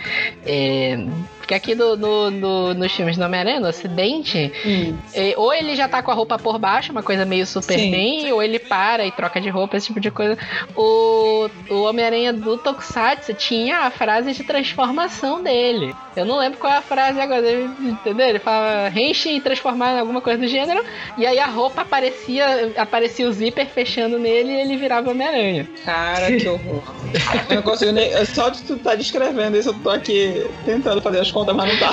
[0.46, 1.06] É,
[1.44, 4.96] porque aqui do, no- no- nos filmes do Homem-Aranha, no Ocidente, Hum.
[5.12, 8.42] é, ou ele já tá com a roupa por baixo, uma coisa meio Superman, ou
[8.42, 10.38] ele para e troca de roupa, esse tipo de coisa.
[10.74, 15.94] O, o Homem-Aranha do Tokusatsu tinha a frase de transformação dele.
[16.16, 17.44] Eu não lembro qual é a frase agora,
[17.80, 18.26] entendeu?
[18.26, 20.82] Ele fala reenche e transformar em alguma coisa do gênero,
[21.18, 25.68] e aí a roupa aparecia, aparecia o zíper fechando nele e ele virava Homem-Aranha.
[25.84, 26.82] Cara, que horror.
[27.50, 28.10] Eu não consigo nem.
[28.26, 31.80] Só de tu tá descrevendo isso, eu tô aqui tentando fazer as contas, mas não
[31.80, 31.90] dá.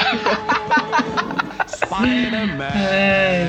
[1.68, 2.70] Spider-Man.
[2.90, 3.48] É.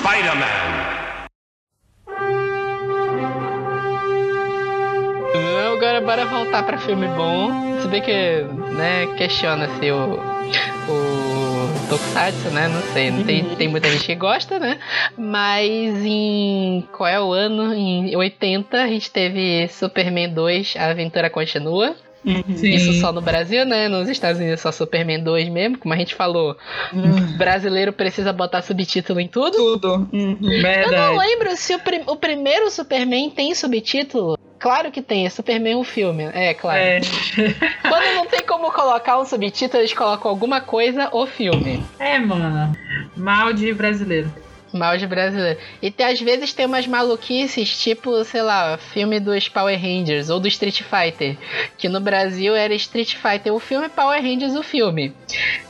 [0.00, 0.72] Spider-Man.
[5.72, 7.80] Agora bora voltar pra filme bom.
[7.80, 8.42] Se bem que,
[8.76, 10.18] né, questiona-se o,
[10.88, 11.41] o
[11.88, 12.68] Tokusatsu, né?
[12.68, 14.78] Não sei, não tem, tem muita gente que gosta, né?
[15.16, 17.72] Mas em qual é o ano?
[17.74, 21.94] Em 80 a gente teve Superman 2, A Aventura Continua.
[22.24, 22.42] Uhum.
[22.62, 23.88] Isso só no Brasil, né?
[23.88, 26.56] Nos Estados Unidos é só Superman 2 mesmo, como a gente falou.
[27.36, 29.56] Brasileiro precisa botar subtítulo em tudo.
[29.56, 30.08] Tudo.
[30.12, 30.38] Uhum.
[30.40, 34.38] Eu não lembro se o, prim- o primeiro Superman tem subtítulo.
[34.58, 36.22] Claro que tem, é Superman o filme.
[36.32, 36.78] É, claro.
[36.80, 37.00] É.
[37.82, 41.82] Quando não tem como colocar um subtítulo, eles colocam alguma coisa ou filme.
[41.98, 42.76] é, mano.
[43.16, 44.32] Mal de brasileiro.
[44.72, 45.58] Mal de brasileiro.
[45.82, 50.38] E tem, às vezes tem umas maluquices, tipo, sei lá, filme dos Power Rangers ou
[50.38, 51.36] do Street Fighter.
[51.76, 55.12] Que no Brasil era Street Fighter o filme, Power Rangers o filme.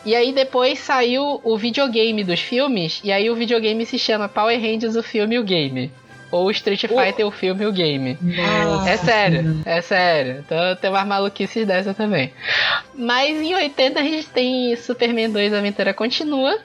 [0.04, 4.60] E aí depois saiu o videogame dos filmes, e aí o videogame se chama Power
[4.60, 5.90] Rangers o filme e o game.
[6.32, 8.18] Ou Street Fighter o filme e o game.
[8.20, 8.90] Nossa.
[8.90, 10.42] É sério, é sério.
[10.44, 12.32] Então tem umas maluquices dessa também.
[12.94, 16.58] Mas em 80 a gente tem Superman 2 A Aventura Continua.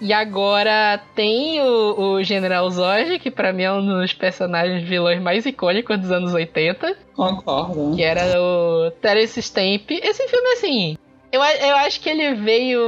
[0.00, 5.20] E agora tem o, o General Zod, que pra mim é um dos personagens vilões
[5.20, 6.96] mais icônicos dos anos 80.
[7.14, 7.94] Concordo.
[7.94, 9.90] Que era o Terence Stamp.
[9.90, 10.98] Esse filme, assim.
[11.32, 12.80] Eu, eu acho que ele veio.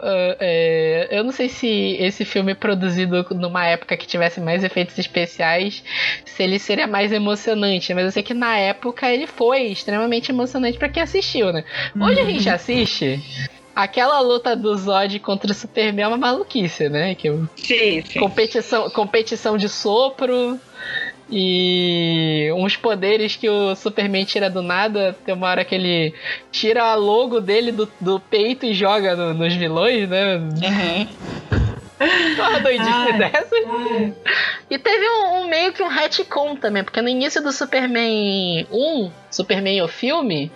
[0.00, 4.96] ah, é, eu não sei se esse filme produzido numa época que tivesse mais efeitos
[4.98, 5.82] especiais,
[6.24, 7.92] se ele seria mais emocionante.
[7.92, 11.64] Mas eu sei que na época ele foi extremamente emocionante pra quem assistiu, né?
[12.00, 13.20] Hoje a gente assiste.
[13.74, 17.14] Aquela luta do Zod contra o Superman é uma maluquice, né?
[17.14, 18.18] Que Sim, sim.
[18.18, 20.60] competição, competição de sopro
[21.30, 25.16] e uns poderes que o Superman tira do nada.
[25.24, 26.14] Tem uma hora que ele
[26.50, 30.36] tira a logo dele do, do peito e joga no- nos vilões, né?
[30.36, 31.08] Uhum.
[32.38, 33.18] Uma doidice Ai.
[33.18, 33.56] dessa.
[34.70, 39.10] E teve um, um meio que um retcon também, porque no início do Superman 1,
[39.28, 40.52] Superman o filme,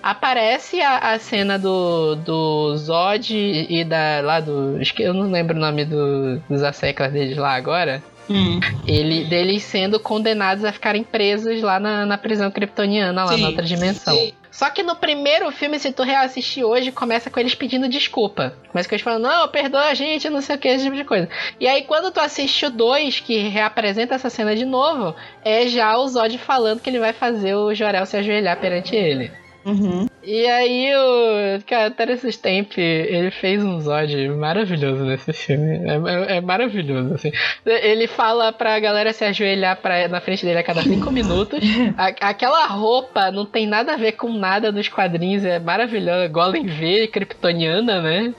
[0.00, 4.78] aparece a, a cena do, do Zod e da lá do.
[5.00, 8.00] Eu não lembro o nome do, dos asseclas deles lá agora.
[8.28, 8.60] Hum.
[8.86, 13.42] Ele, deles sendo condenados a ficarem presos lá na, na prisão kryptoniana, lá Sim.
[13.42, 14.14] na outra dimensão.
[14.14, 14.32] Sim.
[14.50, 18.54] Só que no primeiro filme, se tu reassistir hoje, começa com eles pedindo desculpa.
[18.70, 21.02] Começa com eles falando, não, perdoa a gente, não sei o que, esse tipo de
[21.02, 21.28] coisa.
[21.58, 25.98] E aí, quando tu assiste o 2, que reapresenta essa cena de novo, é já
[25.98, 29.32] o Zod falando que ele vai fazer o Jorel se ajoelhar perante ele.
[29.64, 30.06] Uhum.
[30.22, 31.62] E aí o.
[31.66, 35.78] Cara, Terence Stamp, ele fez um Zod maravilhoso nesse filme.
[35.88, 37.32] É, é- é maravilhoso, assim.
[37.64, 41.60] Ele fala pra galera se ajoelhar pra, na frente dele a cada cinco minutos.
[41.96, 46.28] A- aquela roupa não tem nada a ver com nada dos quadrinhos, é maravilhosa.
[46.28, 48.34] Golem V, kryptoniana, né?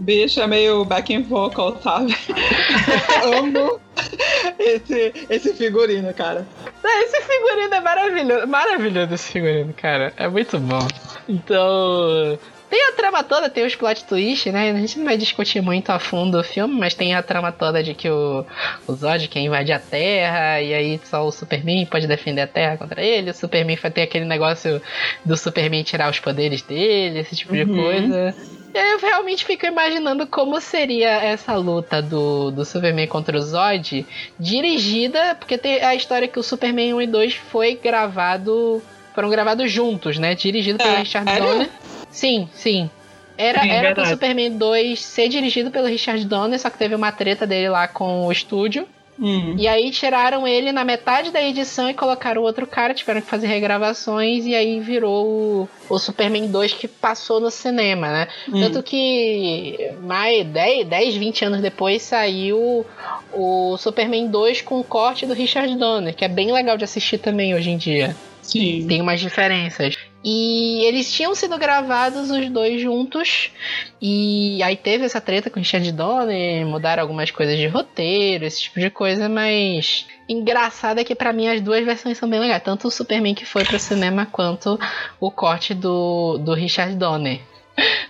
[0.00, 2.14] Bicho, é meio backing vocal, sabe?
[3.36, 3.80] Amo
[4.58, 6.46] esse, esse figurino, cara.
[6.84, 8.46] Esse figurino é maravilhoso.
[8.46, 10.12] Maravilhoso esse figurino, cara.
[10.16, 10.86] É muito bom.
[11.28, 12.38] Então.
[12.70, 14.70] Tem a trama toda, tem os plot twist, né?
[14.70, 17.82] A gente não vai discutir muito a fundo o filme, mas tem a trama toda
[17.82, 18.44] de que o,
[18.86, 22.76] o Zod quer invadir a Terra, e aí só o Superman pode defender a Terra
[22.76, 23.30] contra ele.
[23.30, 24.82] O Superman vai ter aquele negócio
[25.24, 27.74] do Superman tirar os poderes dele, esse tipo de Uhum.
[27.74, 28.34] coisa.
[28.74, 33.40] E aí eu realmente fico imaginando como seria essa luta do, do Superman contra o
[33.40, 34.04] Zod,
[34.38, 38.82] dirigida, porque tem a história que o Superman 1 e 2 foi gravado,
[39.14, 40.34] foram gravados juntos, né?
[40.34, 41.38] Dirigido pelo É, Richard?
[41.38, 41.70] Donner.
[42.10, 42.90] Sim, sim.
[43.36, 44.06] Era, Sim, era pro.
[44.06, 48.26] Superman 2 ser dirigido pelo Richard Donner, só que teve uma treta dele lá com
[48.26, 48.86] o estúdio.
[49.20, 49.56] Hum.
[49.58, 53.48] E aí tiraram ele na metade da edição e colocaram outro cara, tiveram que fazer
[53.48, 58.28] regravações e aí virou o, o Superman 2 que passou no cinema, né?
[58.48, 58.60] Hum.
[58.60, 62.86] Tanto que mais 10, 10, 20 anos depois saiu
[63.32, 67.18] o Superman 2 com o corte do Richard Donner, que é bem legal de assistir
[67.18, 68.14] também hoje em dia.
[68.40, 68.86] Sim.
[68.88, 69.94] Tem umas diferenças.
[70.22, 73.52] E eles tinham sido gravados os dois juntos.
[74.00, 78.62] E aí teve essa treta com o Richard Donner, mudaram algumas coisas de roteiro, esse
[78.62, 82.62] tipo de coisa, mas engraçado é que pra mim as duas versões são bem legais,
[82.62, 84.78] tanto o Superman que foi pro cinema quanto
[85.18, 87.40] o corte do, do Richard Donner.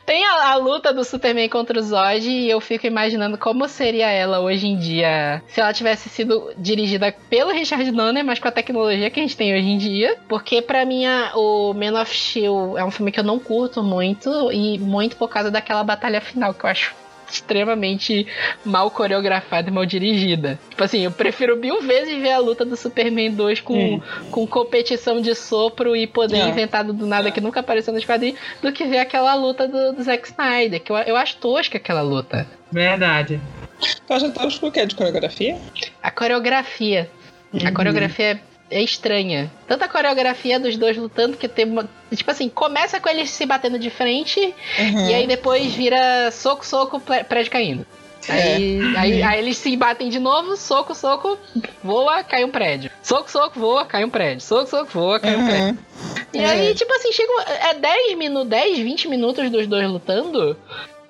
[0.07, 4.11] Tem a, a luta do Superman contra o Zod e eu fico imaginando como seria
[4.11, 8.53] ela hoje em dia se ela tivesse sido dirigida pelo Richard Donner, mas com a
[8.53, 10.17] tecnologia que a gente tem hoje em dia.
[10.29, 13.83] Porque pra mim a- o Man of Steel é um filme que eu não curto
[13.83, 16.95] muito e muito por causa daquela batalha final que eu acho
[17.31, 18.27] extremamente
[18.65, 20.59] mal coreografada e mal dirigida.
[20.71, 24.01] Tipo assim, eu prefiro mil vezes ver a luta do Superman 2 com, Hum.
[24.31, 26.49] com competição de sopro e poder É.
[26.49, 30.03] inventado do nada que nunca apareceu nos quadrinhos, do que ver aquela luta do, do
[30.03, 32.47] Zack Snyder, que eu, eu acho tosca aquela luta.
[32.73, 33.41] Verdade.
[34.07, 34.85] Tu acha tosco o quê?
[34.87, 35.57] De coreografia?
[36.03, 37.09] A coreografia.
[37.65, 38.39] A coreografia é,
[38.71, 39.51] é estranha.
[39.67, 41.89] Tanto a coreografia dos dois lutando, que tem uma.
[42.15, 44.41] Tipo assim, começa com eles se batendo de frente,
[44.79, 45.09] Uhum.
[45.11, 47.87] e aí depois vira soco, soco, pré- prédio caindo.
[48.29, 51.39] Aí, aí, aí eles se batem de novo, soco, soco,
[51.83, 52.91] voa, cai um prédio.
[53.03, 54.43] Soco, soco, voa, cai um prédio.
[54.43, 55.69] Soco, soco, voa, cai um prédio.
[55.69, 55.79] Uhum.
[56.35, 56.47] E É.
[56.47, 57.33] aí, tipo assim, chega.
[57.71, 60.57] É 10 minutos, 10, 20 minutos dos dois lutando.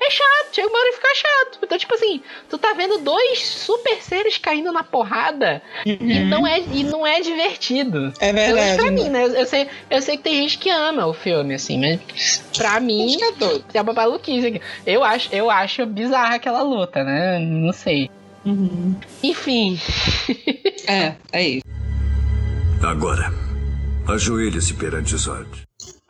[0.01, 1.59] É chato, chega uma hora e fica chato.
[1.63, 6.61] Então, tipo assim, tu tá vendo dois super seres caindo na porrada e, não é,
[6.73, 8.13] e não é divertido.
[8.21, 8.77] É Pelo menos verdade.
[8.83, 9.25] pra mim, né?
[9.25, 12.79] Eu, eu sei, eu sei que tem gente que ama o filme, assim, mas pra
[12.79, 13.65] mim é doido.
[13.75, 14.47] é uma maluquice.
[14.47, 14.61] aqui.
[14.87, 17.39] Eu acho, eu acho bizarra aquela luta, né?
[17.41, 18.09] Não sei.
[18.47, 18.95] Uhum.
[19.23, 19.81] Enfim.
[20.87, 21.65] É, é isso.
[22.83, 23.33] Agora,
[24.07, 25.49] ajoelhe-se perante Zod.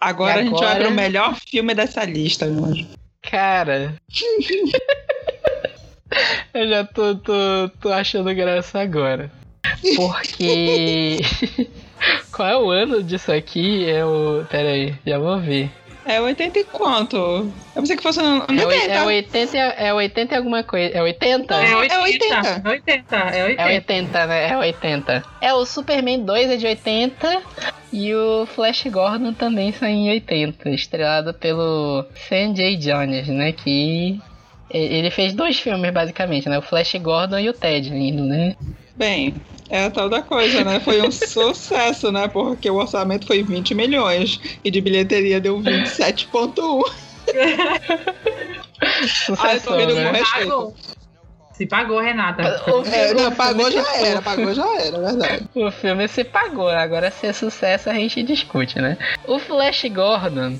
[0.00, 0.84] Agora, E a gente vai agora?
[0.84, 2.86] pro melhor filme dessa lista, meu anjo.
[3.22, 3.94] Cara.
[6.54, 7.32] eu já tô, tô,
[7.80, 9.30] tô achando graça agora.
[9.96, 11.18] Porque.
[12.32, 13.88] Qual é o ano disso aqui?
[13.88, 14.44] É o.
[14.48, 15.70] Pera aí, já vou ver.
[16.08, 17.16] É 80 e quanto?
[17.16, 18.92] Eu pensei que fosse no É, oi- 80.
[18.94, 20.96] é 80, é 80 e alguma coisa.
[20.96, 21.54] É 80?
[21.54, 21.94] É 80.
[21.94, 22.36] É 80.
[22.36, 23.16] É 80.
[23.16, 23.62] É 80.
[23.62, 24.48] É 80, né?
[24.50, 25.24] É 80.
[25.40, 27.42] É, o Superman 2 é de 80
[27.92, 33.52] e o Flash Gordon também sai em 80, estrelado pelo Sanjay Jones, né?
[33.52, 34.18] Que
[34.70, 36.58] ele fez dois filmes basicamente, né?
[36.58, 38.54] O Flash Gordon e o Ted lindo, né?
[38.96, 39.34] Bem,
[39.70, 40.80] é a tal da coisa, né?
[40.80, 42.28] Foi um sucesso, né?
[42.28, 46.82] Porque o orçamento foi 20 milhões e de bilheteria deu 27,1.
[49.38, 50.12] Ah, eu tô né?
[50.32, 50.74] Pagou.
[51.52, 52.42] Se pagou, Renata.
[52.72, 55.44] O É, filme- não, o pagou já se- era, pagou já era, é verdade.
[55.56, 58.96] O filme se pagou, agora se é sucesso a gente discute, né?
[59.26, 60.56] O Flash Gordon,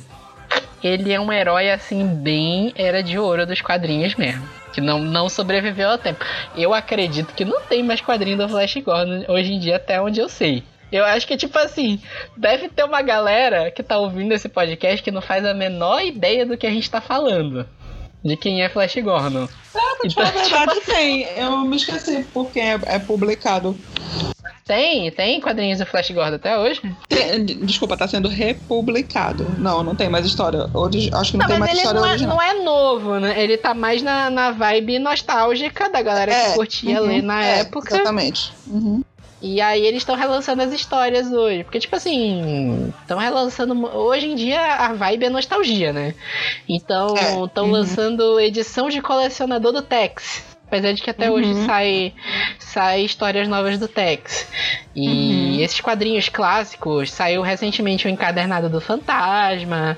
[0.82, 4.48] ele é um herói assim, bem era de ouro dos quadrinhos mesmo.
[4.72, 6.24] Que não, não sobreviveu ao tempo.
[6.56, 10.20] Eu acredito que não tem mais quadrinho do Flash Gordon hoje em dia, até onde
[10.20, 10.62] eu sei.
[10.90, 12.00] Eu acho que, tipo assim,
[12.36, 16.46] deve ter uma galera que tá ouvindo esse podcast que não faz a menor ideia
[16.46, 17.68] do que a gente tá falando.
[18.24, 19.48] De quem é Flash Gordon.
[19.72, 21.22] Pra te falar a verdade, tem.
[21.36, 23.76] Eu me esqueci por quem é, é publicado.
[24.66, 26.82] Tem, tem quadrinhos do Flash Gordon até hoje?
[27.08, 29.44] Tem- desculpa, tá sendo republicado.
[29.58, 30.68] Não, não tem mais história.
[30.74, 32.36] Ori- Acho que não, Não, tem mas mais ele história não é, original.
[32.36, 33.42] não é novo, né?
[33.42, 37.42] Ele tá mais na, na vibe nostálgica da galera que É, curtia uhum, ler na
[37.44, 37.94] é, época.
[37.94, 38.52] Exatamente.
[38.66, 39.02] Uhum.
[39.40, 41.64] E aí eles estão relançando as histórias hoje.
[41.64, 43.74] Porque, tipo assim, estão relançando.
[43.96, 46.14] Hoje em dia a vibe é nostalgia, né?
[46.68, 47.70] Então, É, estão uhum.
[47.70, 50.42] lançando edição de colecionador do Tex.
[50.68, 51.64] Apesar de que até hoje Uhum.
[51.66, 52.12] sai,
[52.58, 54.46] sai histórias novas do Tex.
[54.94, 55.60] E Uhum.
[55.60, 59.96] esses quadrinhos clássicos, saiu recentemente o encadernado do Fantasma,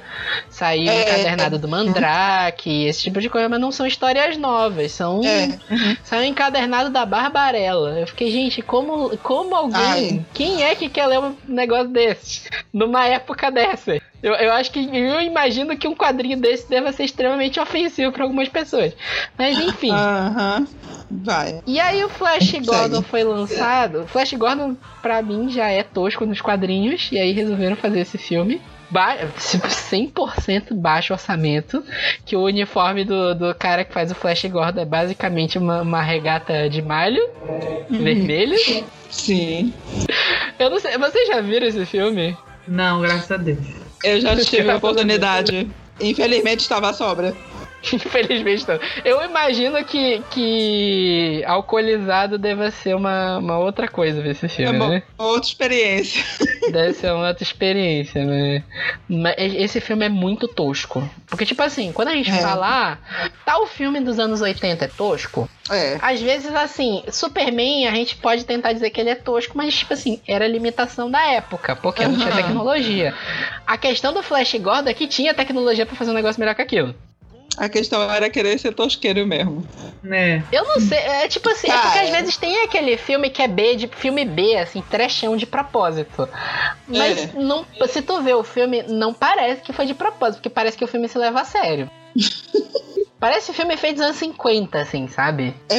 [0.48, 4.92] saiu o É, encadernado do Mandrake, esse tipo de coisa, mas não são histórias novas,
[4.92, 5.58] são, É.
[5.70, 5.96] Uhum.
[6.04, 7.98] são encadernado da Barbarella.
[7.98, 9.80] Eu fiquei, gente, como, como alguém.
[9.82, 10.26] Ai.
[10.32, 12.48] Quem é que quer ler um negócio desse?
[12.72, 14.00] Numa época dessa?
[14.22, 14.80] Eu, eu acho que.
[14.80, 18.92] Eu imagino que um quadrinho desse deva ser extremamente ofensivo para algumas pessoas.
[19.38, 19.90] Mas enfim.
[19.94, 20.66] Aham.
[21.10, 21.60] Vai.
[21.66, 22.66] E aí o Flash Segue.
[22.66, 24.02] Gordon foi lançado.
[24.02, 27.08] O Flash Gordon, pra mim, já é tosco nos quadrinhos.
[27.10, 28.60] E aí resolveram fazer esse filme.
[28.90, 31.82] Ba 100% baixo orçamento.
[32.24, 36.02] Que o uniforme do, do cara que faz o Flash Gordon é basicamente uma, uma
[36.02, 37.22] regata de malho
[37.88, 38.56] vermelho.
[39.10, 39.72] Sim.
[40.58, 42.36] Eu não sei, vocês já viram esse filme?
[42.66, 43.79] Não, graças a Deus.
[44.02, 45.68] Eu já tive a oportunidade.
[46.00, 47.34] Infelizmente estava sobra.
[47.92, 48.78] Infelizmente não.
[49.04, 54.78] Eu imagino que, que alcoolizado deva ser uma, uma outra coisa ver esse É filme,
[54.78, 55.02] bom, né?
[55.18, 56.24] outra experiência.
[56.70, 58.62] Deve ser uma outra experiência, né?
[59.08, 61.08] Mas esse filme é muito tosco.
[61.26, 62.38] Porque, tipo assim, quando a gente É.
[62.38, 65.98] fala, ah, tal filme dos anos 80 é tosco, É.
[66.00, 69.94] às vezes, assim, Superman a gente pode tentar dizer que ele é tosco, mas, tipo
[69.94, 73.14] assim, era limitação da época, porque não tinha tecnologia.
[73.66, 76.62] A questão do Flash Gordon é que tinha tecnologia pra fazer um negócio melhor que
[76.62, 76.94] aquilo.
[77.60, 79.62] A questão era querer ser tosqueiro mesmo.
[80.02, 80.42] Né?
[80.50, 82.02] Eu não sei, é tipo assim, é porque Cara.
[82.04, 86.26] às vezes tem aquele filme que é B, de filme B, assim, trechão de propósito.
[86.88, 87.30] Mas É.
[87.34, 90.84] não, se tu vê o filme, não parece que foi de propósito, porque parece que
[90.84, 91.90] o filme se leva a sério.
[93.20, 95.54] parece filme feito dos anos 50, assim, sabe?
[95.68, 95.76] É,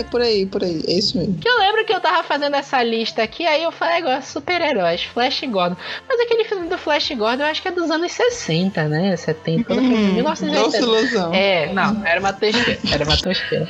[0.00, 0.80] é por aí, por aí.
[0.86, 1.36] É isso mesmo.
[1.38, 5.02] Que eu lembro que eu tava fazendo essa lista aqui, aí eu falei agora, super-heróis,
[5.02, 5.76] Flash Gordon.
[6.08, 9.16] Mas aquele filme do Flash Gordon eu acho que é dos anos 60, né?
[9.16, 10.14] 70, quando foi Uhum.
[10.14, 10.62] 1980.
[10.64, 11.34] Doce ilusão.
[11.34, 12.78] É, não, era uma tosqueira.
[12.92, 13.68] Era uma tosqueira.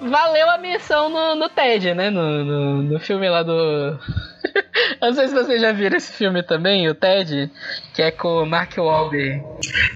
[0.00, 2.10] Valeu a missão no, no TED, né?
[2.10, 3.52] No, no, no filme lá do.
[3.52, 3.98] Eu
[5.08, 7.50] não sei se vocês já viram esse filme também, o TED,
[7.94, 9.42] que é com o Mark Wahlberg.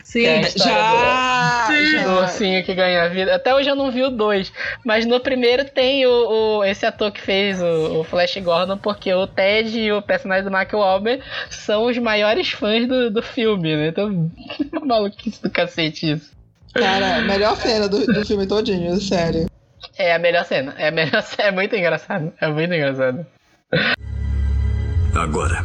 [0.03, 0.25] Sim.
[0.27, 0.43] É.
[0.57, 2.03] Já, Sim.
[2.03, 3.35] Do ursinho que ganha a vida.
[3.35, 4.51] Até hoje eu não vi o dois.
[4.85, 9.13] Mas no primeiro tem o, o- esse ator que fez o, o Flash Gordon, porque
[9.13, 13.77] o Ted e o personagem do Mark Wahlberg são os maiores fãs do, do filme,
[13.77, 13.89] né?
[13.89, 14.31] Então,
[14.83, 16.31] maluquice do cacete isso.
[16.73, 19.47] Cara, melhor cena do, do filme todinho, sério.
[19.97, 20.75] É a melhor cena.
[20.79, 21.49] É a melhor cena.
[21.49, 22.33] É muito engraçado.
[22.41, 23.27] É muito engraçado.
[25.15, 25.63] Agora,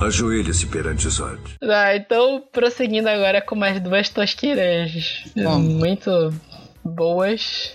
[0.00, 1.38] Ajoelhe-se perante Zod.
[1.62, 5.74] Ah, então, prosseguindo agora com mais duas tosqueiras Vamos.
[5.74, 6.32] muito
[6.82, 7.72] boas.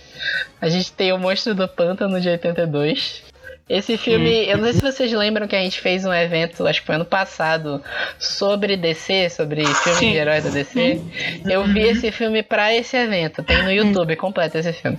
[0.60, 3.22] A gente tem o Monstro do Pântano de 82.
[3.68, 6.80] Esse filme, eu não sei se vocês lembram que a gente fez um evento, acho
[6.80, 7.82] que foi ano passado,
[8.16, 11.00] sobre DC, sobre filmes de heróis da DC.
[11.44, 14.96] Eu vi esse filme pra esse evento, tem no YouTube completo esse filme.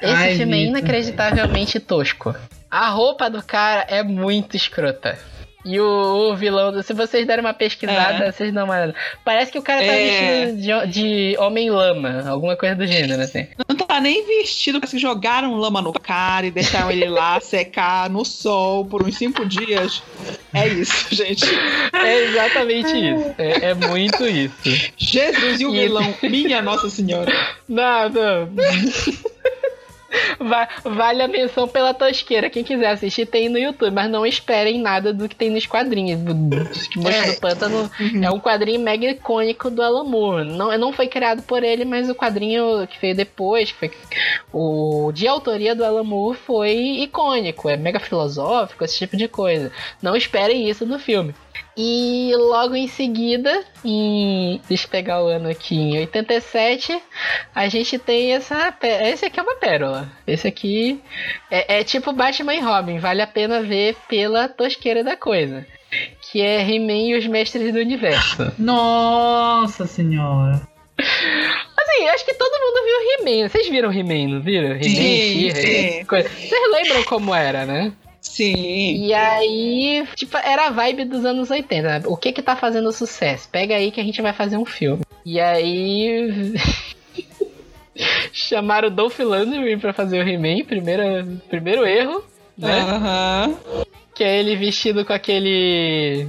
[0.00, 2.34] Esse Ai, filme é inacreditavelmente tosco.
[2.70, 5.18] A roupa do cara é muito escrota.
[5.68, 8.30] E o, o vilão, se vocês derem uma pesquisada, É.
[8.32, 8.94] vocês uma olhada.
[9.24, 10.46] Parece que o cara tá É.
[10.46, 13.48] vestido de, de homem-lama, alguma coisa do gênero, assim.
[13.68, 18.08] Não tá nem vestido, parece que jogaram lama no cara e deixaram ele lá secar
[18.08, 20.02] no sol por uns cinco dias.
[20.54, 21.44] É isso, gente.
[21.92, 23.34] É exatamente isso.
[23.36, 24.54] É, é muito isso.
[24.96, 27.32] Jesus e o vilão, minha Nossa Senhora.
[27.68, 28.46] Não, não.
[28.46, 29.30] Va-
[30.84, 32.48] Vale a menção pela tosqueira.
[32.50, 36.20] Quem quiser assistir tem no YouTube, mas não esperem nada do que tem nos quadrinhos.
[36.22, 37.32] Monstro É.
[37.32, 37.90] do Pântano
[38.22, 40.44] é um quadrinho mega icônico do Alan Moore.
[40.44, 43.90] Não, não foi criado por ele, mas o quadrinho que veio depois, que foi
[44.52, 47.68] o de autoria do Alan Moore, foi icônico.
[47.68, 49.72] É mega filosófico, esse tipo de coisa.
[50.02, 51.34] Não esperem isso no filme.
[51.76, 54.60] E logo em seguida, em.
[54.66, 56.98] Deixa eu pegar o ano aqui, em 87,
[57.54, 58.74] a gente tem essa.
[58.82, 60.10] Esse aqui é uma pérola.
[60.26, 61.02] Esse aqui
[61.50, 65.66] é, é tipo Batman e Robin, vale a pena ver pela tosqueira da coisa.
[66.30, 68.52] Que é He-Man e os Mestres do Universo.
[68.58, 70.60] Nossa senhora.
[70.98, 73.48] Assim, acho que todo mundo viu He-Man.
[73.48, 74.76] Vocês viram He-Man, não viram?
[74.76, 76.04] He-Man.
[76.04, 77.92] Vocês lembram como era, né?
[78.36, 79.06] Sim.
[79.06, 82.02] E aí, tipo, era a vibe dos anos 80.
[82.04, 83.48] O que que tá fazendo sucesso?
[83.48, 85.02] Pega aí que a gente vai fazer um filme.
[85.24, 86.52] E aí.
[88.30, 91.02] Chamaram o Dolph Lundgren pra fazer o He-Man, primeiro,
[91.48, 92.22] primeiro erro,
[92.58, 92.80] né?
[92.82, 93.56] Aham.
[94.14, 96.28] Que é ele vestido com aquele.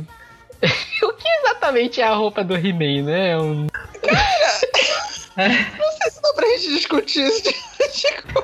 [1.04, 3.32] o que exatamente é a roupa do He-Man, né?
[3.32, 3.68] É Um...
[5.38, 7.54] Não sei se dá pra gente discutir isso.
[7.92, 8.44] tipo,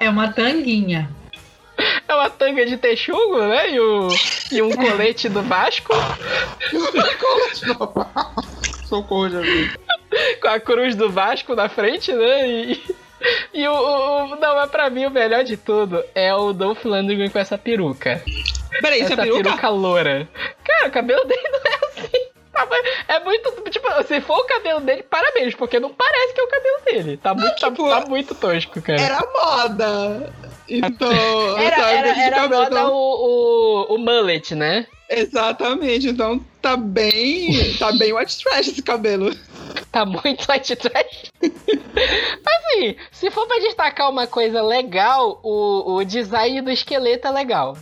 [0.00, 1.17] É uma tanguinha.
[2.06, 3.70] É uma tanga de texugo, né?
[3.70, 4.08] E, o...
[4.50, 5.94] e um colete do Vasco.
[8.86, 9.76] Socorro, Jesus.
[10.40, 12.48] com a cruz do Vasco na frente, né?
[12.48, 12.82] E,
[13.52, 17.28] e o, o, Não, mas pra mim o melhor de tudo é o Dolph Lundgren
[17.30, 18.22] com essa peruca.
[18.80, 19.68] Peraí, isso é essa peruca?
[19.68, 20.28] loura.
[20.64, 22.28] Cara, o cabelo dele não é assim.
[22.52, 22.66] Tá,
[23.08, 23.50] É muito.
[23.70, 27.16] Tipo, se for o cabelo dele, parabéns, porque não parece que é o cabelo dele.
[27.16, 29.00] Tá muito, tá- tipo, tá, muito tosco, cara.
[29.00, 30.32] Era moda.
[30.68, 34.86] Então, Era, sabe, era, era cabelo, moda então- o, o, o mullet, né?
[35.10, 37.74] Exatamente, então tá bem.
[37.78, 39.34] Tá bem white trash esse cabelo.
[39.90, 41.30] Tá muito white trash.
[42.46, 47.76] assim, se for pra destacar uma coisa legal, o, o design do esqueleto é legal.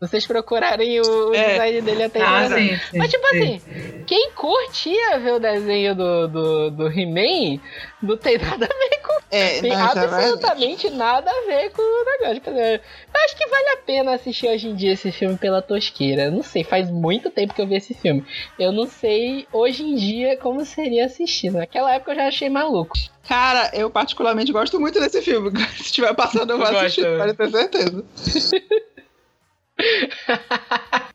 [0.00, 1.50] Vocês procurarem o, É.
[1.50, 2.58] design dele até Ah, agora.
[2.58, 2.98] sim, sim.
[2.98, 3.36] Mas tipo sim.
[3.38, 7.60] assim, quem curtia ver o desenho do, do, do He-Man
[8.02, 9.20] não tem nada a ver com.
[9.30, 12.42] É, Tem é absolutamente nada a ver com o negócio.
[12.58, 12.80] Eu
[13.24, 16.22] acho que vale a pena assistir hoje em dia esse filme pela tosqueira.
[16.24, 18.24] Eu não sei, faz muito tempo que eu vi esse filme.
[18.58, 21.50] Eu não sei hoje em dia como seria assistir.
[21.52, 22.94] Naquela época eu já achei maluco.
[23.28, 25.52] Cara, eu particularmente gosto muito desse filme.
[25.76, 28.04] Se estiver passando, eu vou assistir, pode ter certeza.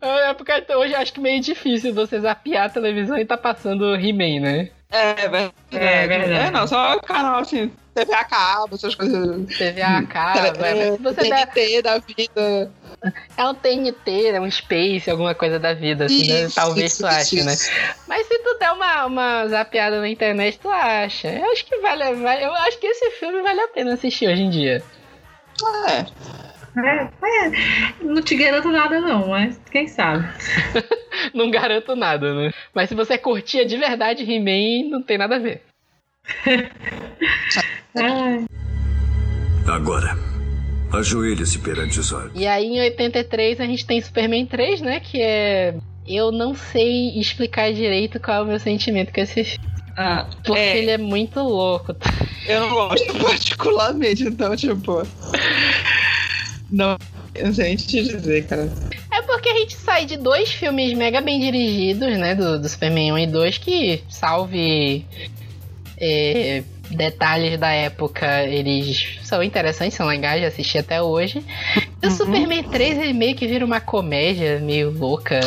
[0.00, 3.94] É porque hoje eu acho que meio difícil você zapear a televisão e tá passando
[3.94, 4.70] He-Man, né?
[4.90, 5.54] É verdade.
[5.72, 6.32] É verdade.
[6.32, 9.46] É, não, só canal assim, TV a cabo, essas coisas.
[9.58, 12.72] TV a cabo, é, se você der, TNT da vida.
[13.36, 16.48] é um TNT, é um Space, alguma coisa da vida, assim, né?
[16.54, 17.56] Talvez isso, tu ache, isso, né?
[18.06, 21.28] Mas se tu der uma, uma zapeada na internet, tu acha.
[21.28, 22.44] Eu acho que vale, vale.
[22.44, 24.82] Eu acho que esse filme vale a pena assistir hoje em dia.
[25.88, 26.06] É.
[26.76, 27.52] É, é,
[28.02, 30.26] não te garanto nada não, mas quem sabe.
[31.32, 32.52] Não garanto nada, né?
[32.74, 35.62] Mas se você curtia de verdade He-Man, não tem nada a ver.
[37.96, 38.44] Ai,
[39.66, 40.16] Agora,
[40.92, 42.30] ajoelhe-se perante Zod.
[42.34, 45.00] E aí em 83 a gente tem Superman 3, né?
[45.00, 45.74] Que é.
[46.06, 49.68] Eu não sei explicar direito qual é o meu sentimento com esse filme.
[49.96, 51.96] Ah, Porque é, ele é muito louco.
[52.46, 55.02] eu não gosto particularmente, então, tipo.
[56.70, 56.96] Não,
[57.56, 58.70] nem te dizer, cara.
[59.12, 62.34] É porque a gente sai de dois filmes mega bem dirigidos, né?
[62.34, 65.04] Do, do Superman 1 e 2, que, salve
[65.98, 71.42] é, detalhes da época, eles são interessantes, são legais de assistir até hoje.
[72.02, 75.40] E o Superman 3 ele meio que vira uma comédia meio louca.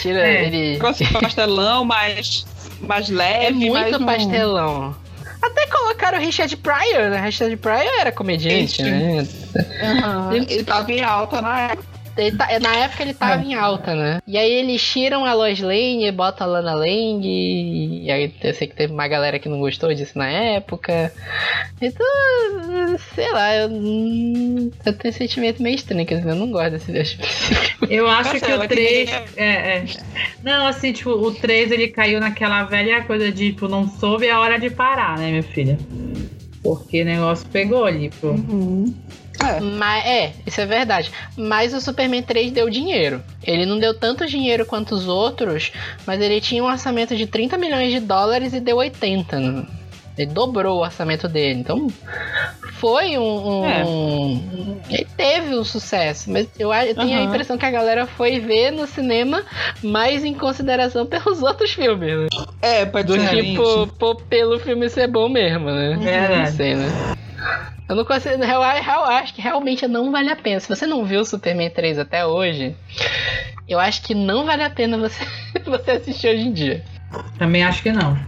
[0.00, 0.46] Tira É.
[0.46, 0.78] ele.
[1.20, 2.46] Pastelão, mais,
[2.80, 4.96] mais leve, É mais muito um- pastelão.
[5.44, 7.20] Até colocaram o Richard Pryor, né?
[7.20, 8.90] Richard Pryor era comediante, Sim.
[8.90, 9.28] né?
[9.82, 11.93] Aham, Ele tava em alta na época.
[12.16, 14.20] Ele tá- na época ele tava em alta, né?
[14.26, 18.68] E aí eles tiram a Lois Lane, botam a Lana Lang, e aí eu sei
[18.68, 21.12] que teve uma galera que não gostou disso na época.
[21.80, 22.06] Então,
[23.14, 23.68] sei lá, eu,
[24.84, 27.94] eu tenho um sentimento meio estranho, quer dizer, eu não gosto desse filme.
[27.94, 28.88] Eu acho que o 3.
[29.10, 29.84] queria- É, é.
[30.42, 34.40] Não, assim, tipo, o 3 ele caiu naquela velha coisa de, tipo, não soube a
[34.40, 35.78] hora de parar, né, minha filha?
[36.62, 38.34] Porque o negócio pegou ali, pô.
[39.44, 39.60] É.
[39.60, 41.10] Mas, é, isso é verdade.
[41.36, 43.22] Mas o Superman 3 deu dinheiro.
[43.42, 45.72] Ele não deu tanto dinheiro quanto os outros,
[46.06, 49.38] mas ele tinha um orçamento de 30 milhões de dólares e deu 80.
[49.40, 49.64] né?
[50.16, 51.58] Ele dobrou o orçamento dele.
[51.58, 51.88] Então,
[52.74, 53.22] foi um.
[53.62, 53.84] um- É.
[53.84, 56.30] um- Ele teve um sucesso.
[56.30, 57.24] Mas eu, a- eu tenho a Aham.
[57.24, 59.42] impressão que a galera foi ver no cinema
[59.82, 62.16] mais em consideração pelos outros filmes.
[62.20, 62.26] Né?
[62.62, 63.28] É, pode Do ser.
[63.44, 65.96] tipo, pô, pelo filme ser bom mesmo, né?
[66.00, 66.38] Verdade.
[66.50, 67.14] Não sei, né?
[67.88, 68.42] Eu não consigo.
[68.42, 70.60] Eu, eu acho que realmente não vale a pena.
[70.60, 72.74] Se você não viu o Superman 3 até hoje,
[73.68, 75.24] eu acho que não vale a pena você,
[75.64, 76.84] você assistir hoje em dia.
[77.38, 78.18] Também acho que não.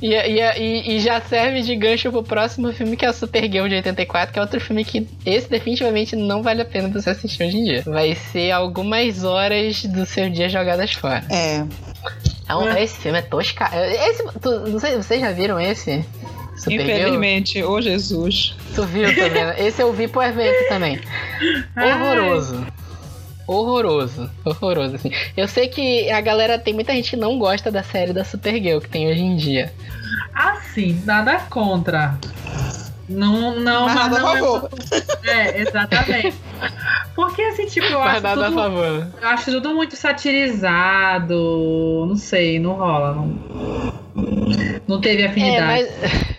[0.00, 3.66] E, e, e, e já serve de gancho pro próximo filme, que é o Supergirl
[3.66, 7.42] de 84, que é outro filme que esse definitivamente não vale a pena você assistir
[7.42, 7.82] hoje em dia.
[7.84, 11.24] Vai ser algumas horas do seu dia jogadas fora.
[11.30, 11.64] É.
[12.44, 12.82] Então, É.
[12.84, 13.68] esse filme é tosca.
[13.74, 16.04] Esse, tu, não sei, vocês já viram esse?
[16.62, 16.90] Supergirl?
[16.98, 18.54] Infelizmente, ô Jesus.
[18.74, 19.42] Tu viu também?
[19.66, 21.00] Esse eu vi pro evento também.
[21.76, 22.66] Horroroso.
[23.46, 24.30] Horroroso.
[24.44, 25.10] Horroroso, assim.
[25.36, 28.80] Eu sei que a galera tem muita gente que não gosta da série da Supergirl
[28.80, 29.72] que tem hoje em dia.
[30.34, 32.16] Assim, nada contra.
[33.08, 34.70] Não, não, Mas mas nada a não é favor.
[35.24, 36.34] É, exatamente.
[37.14, 39.06] Porque assim, tipo, eu Mas acho, nada a tudo, favor.
[39.20, 42.06] eu acho tudo muito satirizado.
[42.08, 43.14] Não sei, não rola.
[43.14, 43.92] Não,
[44.88, 45.88] não teve É, afinidade.
[46.00, 46.31] mas.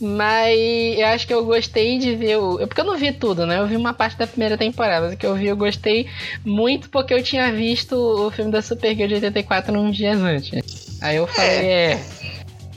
[0.00, 0.58] Mas
[0.98, 2.58] eu acho que eu gostei de ver o.
[2.58, 3.58] eu- Porque eu não vi tudo, né?
[3.58, 6.08] Eu vi uma parte da primeira temporada, mas o que eu vi eu gostei
[6.44, 10.62] muito porque eu tinha visto o filme da Supergirl de 84 uns dias antes.
[11.02, 12.00] Aí eu falei, é.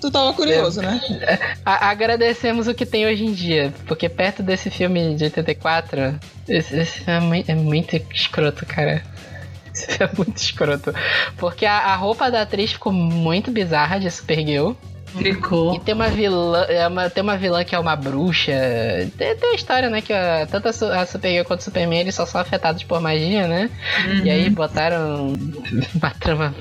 [0.01, 0.99] Tu tava curioso, né?
[1.63, 6.75] A- agradecemos o que tem hoje em dia, porque perto desse filme de 84, esse,
[6.75, 9.01] esse é, mui- é muito escroto, cara.
[9.73, 10.93] Esse filme é muito escroto.
[11.37, 14.73] Porque a, a roupa da atriz ficou muito bizarra de Supergirl.
[15.17, 15.75] Ficou.
[15.75, 18.51] E tem uma vilã, é uma, tem uma vilã que é uma bruxa.
[19.17, 20.01] Tem, tem a história, né?
[20.01, 22.99] Que a- tanto a, Su- a Supergirl quanto o Superman eles só são afetados por
[23.01, 23.69] magia, né?
[24.05, 24.25] Uhum.
[24.25, 25.33] E aí botaram
[25.95, 26.53] uma trama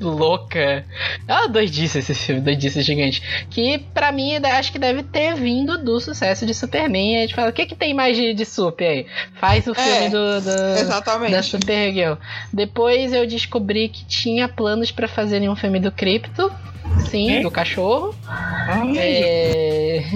[0.00, 0.84] louca.
[1.28, 3.22] Ah, doidice esse filme, doidice gigante.
[3.50, 7.18] Que pra mim ainda acho que deve ter vindo do sucesso de Superman.
[7.18, 9.06] A gente fala, o que, que tem mais de, de super aí?
[9.34, 11.42] Faz o filme É, do, do- da Exatamente.
[11.46, 12.14] Supergirl.
[12.52, 16.50] Depois eu descobri que tinha planos pra fazerem um filme do Krypto.
[17.08, 17.40] Sim, É?
[17.42, 17.99] do cachorro.
[18.28, 20.04] Ai, É...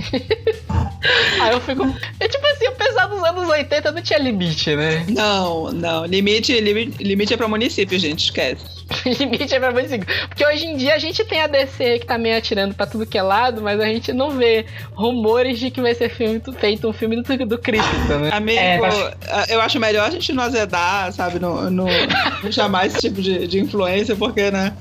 [1.42, 1.82] Aí eu fico.
[2.18, 5.04] É tipo assim, o pessoal dos anos 80 não tinha limite, né?
[5.08, 6.06] Não, não.
[6.06, 8.24] Limite, limite, limite é pra município, gente.
[8.24, 8.64] Esquece.
[9.18, 9.98] limite é pra você.
[10.28, 13.04] Porque hoje em dia a gente tem a DC que tá meio atirando pra tudo
[13.04, 14.64] que é lado, mas a gente não vê
[14.94, 18.30] rumores de que vai ser filme, feito um filme do, do Krypton, né?
[18.32, 21.38] Amigo, É, mas- eu acho melhor a gente não azedar, sabe?
[21.38, 21.86] Não, não,
[22.42, 24.72] não chamar esse tipo de, de influência, porque, né?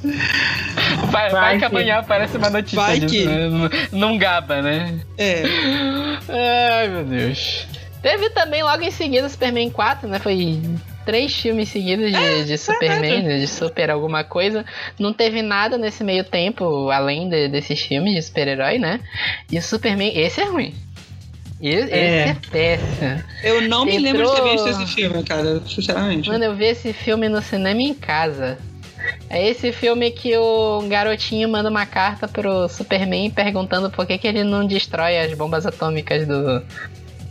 [1.12, 3.47] Vai, vai Vai que que- amanhã aparece uma notícia Vai disso, que- né?
[3.49, 3.69] Não,
[4.11, 4.99] não gaba, né?
[5.17, 5.43] É.
[6.29, 7.65] Ai, meu Deus.
[8.01, 10.19] Teve também logo em seguida Superman 4, né?
[10.19, 10.59] Foi
[11.05, 13.39] três filmes seguidos de, de Superman, né?
[13.39, 14.65] de super alguma coisa.
[14.99, 18.99] Não teve nada nesse meio tempo, além de- desses filmes de super-herói, né?
[19.51, 20.73] E o Superman, esse é ruim.
[21.61, 22.27] Esse É.
[22.29, 23.23] é péssimo.
[23.41, 26.27] Eu não me lembro de ter Entrou- visto esse filme, cara, sinceramente.
[26.27, 28.57] Mano, eu vi esse filme no cinema em casa.
[29.30, 34.28] É esse filme que o garotinho manda uma carta pro Superman perguntando por que, que
[34.28, 36.64] ele não destrói as bombas atômicas do,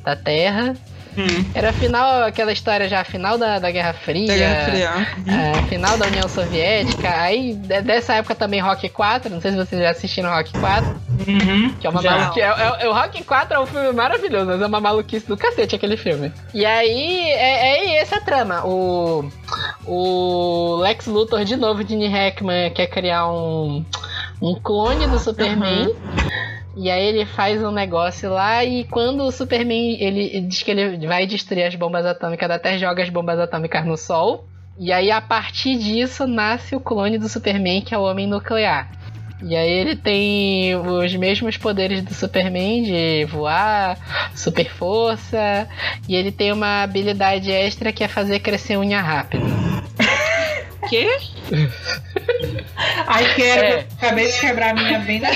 [0.04, 0.76] da Terra.
[1.16, 1.44] Hum.
[1.54, 4.26] Era final, aquela história já, final da, da Guerra Fria.
[4.26, 4.90] Da Guerra Fria.
[5.26, 7.08] é, final da União Soviética.
[7.20, 9.30] Aí, de- dessa época também Rock 4.
[9.30, 11.02] Não sei se vocês já assistiram Rock 4.
[11.28, 11.74] Uhum.
[11.80, 12.40] Que é uma maluquice.
[12.40, 15.36] É, é- é- o Rock 4 é um filme maravilhoso, mas é uma maluquice do
[15.36, 16.32] cacete aquele filme.
[16.54, 18.64] E aí, é, é essa a trama.
[18.66, 19.28] O,
[19.86, 23.84] o Lex Luthor, de novo, Gene Hackman, quer criar um,
[24.40, 25.94] um clone do Superman.
[26.76, 31.06] E aí ele faz um negócio lá e quando o Superman ele diz que ele
[31.06, 34.46] vai destruir as bombas atômicas da Terra, joga as bombas atômicas no Sol.
[34.78, 38.90] E aí a partir disso nasce o clone do Superman, que é o Homem Nuclear.
[39.44, 43.98] E aí ele tem os mesmos poderes do Superman de voar,
[44.36, 45.68] super força,
[46.08, 49.44] e ele tem uma habilidade extra que é fazer crescer unha rápido.
[50.88, 51.18] Quê?
[53.06, 53.66] Ai, quero.
[53.66, 53.86] É.
[53.98, 55.30] Acabei de quebrar a minha bem na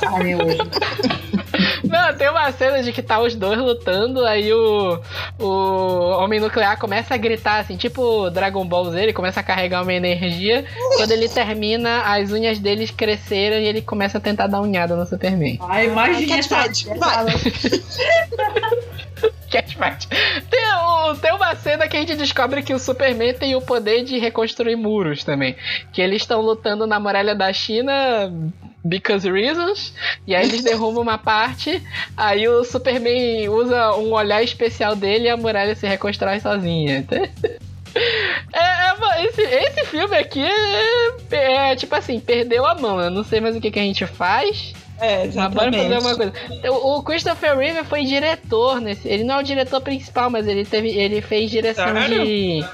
[0.00, 0.58] carne hoje.
[1.84, 5.00] Não, tem uma cena de que tá os dois lutando, aí o,
[5.38, 9.82] o Homem Nuclear começa a gritar, assim, tipo Dragon Ball Z, ele começa a carregar
[9.82, 10.64] uma energia.
[10.96, 15.06] Quando ele termina, as unhas deles cresceram e ele começa a tentar dar unhada no
[15.06, 15.58] Superman.
[15.62, 17.34] Ai, imagina Catfight, essa vai.
[19.54, 20.08] Catfight.
[20.50, 20.60] Tem,
[21.20, 24.74] tem uma cena que a gente descobre que o Superman tem o poder de reconstruir
[24.74, 25.54] muros também.
[25.92, 28.32] Que eles estão lutando na muralha da China.
[28.86, 29.94] Because reasons,
[30.26, 31.82] e aí eles derrubam uma parte,
[32.14, 37.02] aí o Superman usa um olhar especial dele e a muralha se reconstrói sozinha.
[38.52, 43.00] É, é esse, esse filme aqui é, é, tipo assim, perdeu a mão.
[43.00, 44.74] Eu não sei mais o que, que a gente faz.
[45.00, 45.76] É, exatamente.
[45.76, 46.32] fazer uma coisa.
[46.70, 49.08] O, o Christopher Reeve foi diretor nesse.
[49.08, 50.88] Ele não é o diretor principal, mas ele teve.
[50.90, 52.24] Ele fez direção Sério?
[52.24, 52.64] de.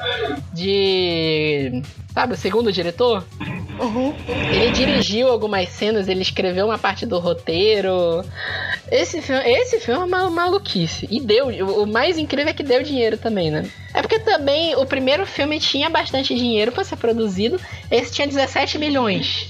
[0.53, 1.83] De.
[2.13, 3.25] Sabe, o segundo diretor?
[3.81, 4.15] Uhum.
[4.29, 8.23] Ele dirigiu algumas cenas, ele escreveu uma parte do roteiro.
[8.91, 11.09] Esse filme, esse filme é uma maluquice.
[11.11, 11.47] E deu.
[11.47, 13.71] O, mais incrível é que deu dinheiro também, né?
[13.95, 17.59] É porque também o primeiro filme tinha bastante dinheiro pra ser produzido.
[17.91, 19.49] Esse tinha 17 milhões.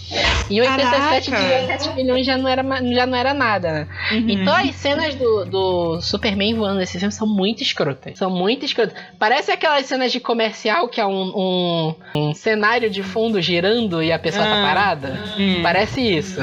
[0.49, 1.67] E 87 de Caraca.
[1.67, 3.89] 17 milhões já não era, já não era nada, né?
[4.13, 4.29] Uhum.
[4.29, 8.19] Então as cenas do, do Superman voando nesse filme são muito escrotas.
[8.19, 8.95] São muito escrotas.
[9.19, 14.11] Parece aquelas cenas de comercial que é um, um, um cenário de fundo girando e
[14.13, 14.67] a pessoa tá Ah.
[14.67, 15.21] parada.
[15.39, 15.61] Hum.
[15.63, 16.41] Parece isso.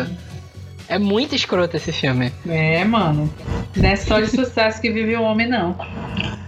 [0.90, 2.32] É muito escroto esse filme.
[2.48, 3.32] É, mano.
[3.76, 5.76] Não é só de sucesso que vive o homem, não.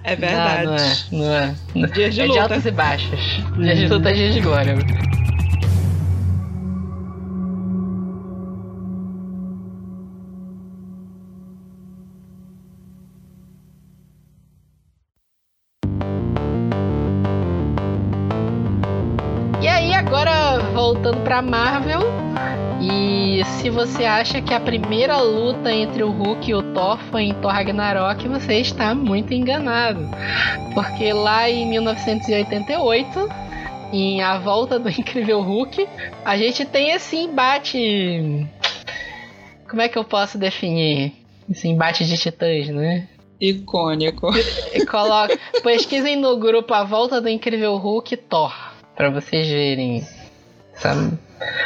[0.01, 0.64] É verdade.
[0.64, 0.95] Não, não é.
[1.12, 1.55] Não é.
[1.76, 1.88] Não é.
[1.91, 3.20] Dias de é de altos e baixos.
[3.57, 4.76] Dias de luta, dias de glória.
[21.30, 22.02] Pra Marvel.
[22.82, 27.26] E se você acha que a primeira luta entre o Hulk e o Thor foi
[27.26, 30.10] em Thor Ragnarok, você está muito enganado.
[30.74, 33.30] Porque lá em 1988,
[33.94, 35.88] em A Volta do Incrível Hulk,
[36.26, 38.48] a gente tem esse embate.
[39.70, 41.14] Como é que eu posso definir?
[41.48, 43.08] Esse embate de titãs, né?
[43.40, 44.30] Icônico.
[44.90, 48.52] Coloca, pesquisem no grupo A Volta do Incrível Hulk Thor,
[48.96, 50.04] pra vocês verem.
[50.80, 51.20] Essa,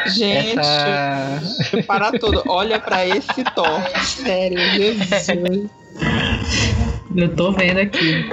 [0.07, 1.83] Gente, essa...
[1.85, 2.43] para tudo.
[2.47, 3.81] Olha pra esse Thor.
[4.01, 5.69] Sério, Jesus.
[7.15, 8.27] Eu tô vendo aqui.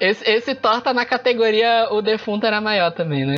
[0.00, 3.34] Esse, esse Thor tá na categoria O Defunto era maior também, né?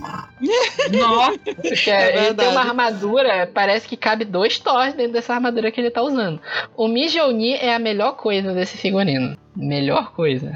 [0.91, 5.70] Nossa, Porque É ele tem uma armadura, parece que cabe dois Thors dentro dessa armadura
[5.70, 6.41] que ele tá usando.
[6.76, 9.37] O Mijouni é a melhor coisa desse figurino.
[9.57, 10.53] Melhor coisa.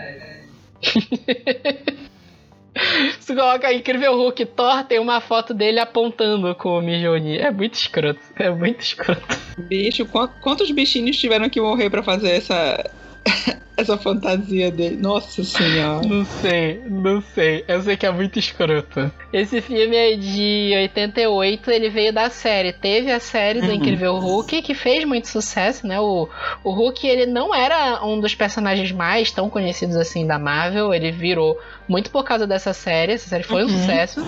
[3.20, 7.38] Se coloca Incrível Hulk Thor, tem uma foto dele apontando com o Mijouni.
[7.38, 8.20] É muito escroto.
[8.36, 9.22] É muito escroto.
[9.58, 12.84] Bicho, qu- quantos bichinhos tiveram que morrer pra fazer essa,
[13.76, 14.96] essa fantasia dele?
[14.96, 16.06] Nossa senhora.
[16.06, 17.64] Não sei, não sei.
[17.66, 19.10] Eu sei que é muito escroto.
[19.32, 22.72] Esse filme é de 88, ele veio da série.
[22.72, 23.72] Teve a série do Uhum.
[23.74, 25.98] Incrível Hulk, que fez muito sucesso, né?
[26.00, 26.28] O,
[26.62, 30.94] o Hulk, ele não era um dos personagens mais tão conhecidos assim da Marvel.
[30.94, 31.58] Ele virou
[31.88, 33.12] muito por causa dessa série.
[33.12, 33.78] Essa série foi um Uhum.
[33.78, 34.24] sucesso.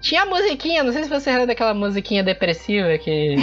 [0.00, 3.34] Tinha a musiquinha, não sei se você era daquela musiquinha depressiva que,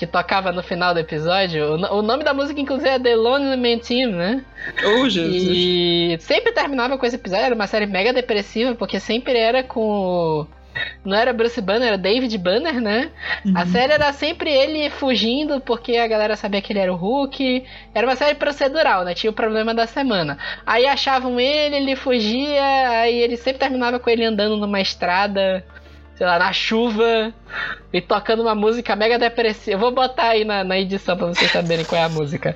[0.00, 1.74] que tocava no final do episódio.
[1.74, 4.42] O, o nome da música, inclusive, é The Lonely Man Team, né?
[4.82, 5.42] Oh, Jesus.
[5.46, 10.46] E sempre terminava com esse episódio, era uma série mega depressiva, porque sempre era com.
[11.04, 13.10] Não era Bruce Banner, era David Banner, né?
[13.54, 17.64] A série era sempre ele fugindo, porque a galera sabia que ele era o Hulk.
[17.94, 19.12] Era uma série procedural, né?
[19.12, 20.38] Tinha o problema da semana.
[20.64, 25.62] Aí achavam ele, ele fugia, aí ele sempre terminava com ele andando numa estrada,
[26.20, 27.32] sei lá, na chuva,
[27.90, 29.76] e tocando uma música mega depressiva.
[29.76, 32.54] Eu vou botar aí na, na edição pra vocês saberem qual é a música.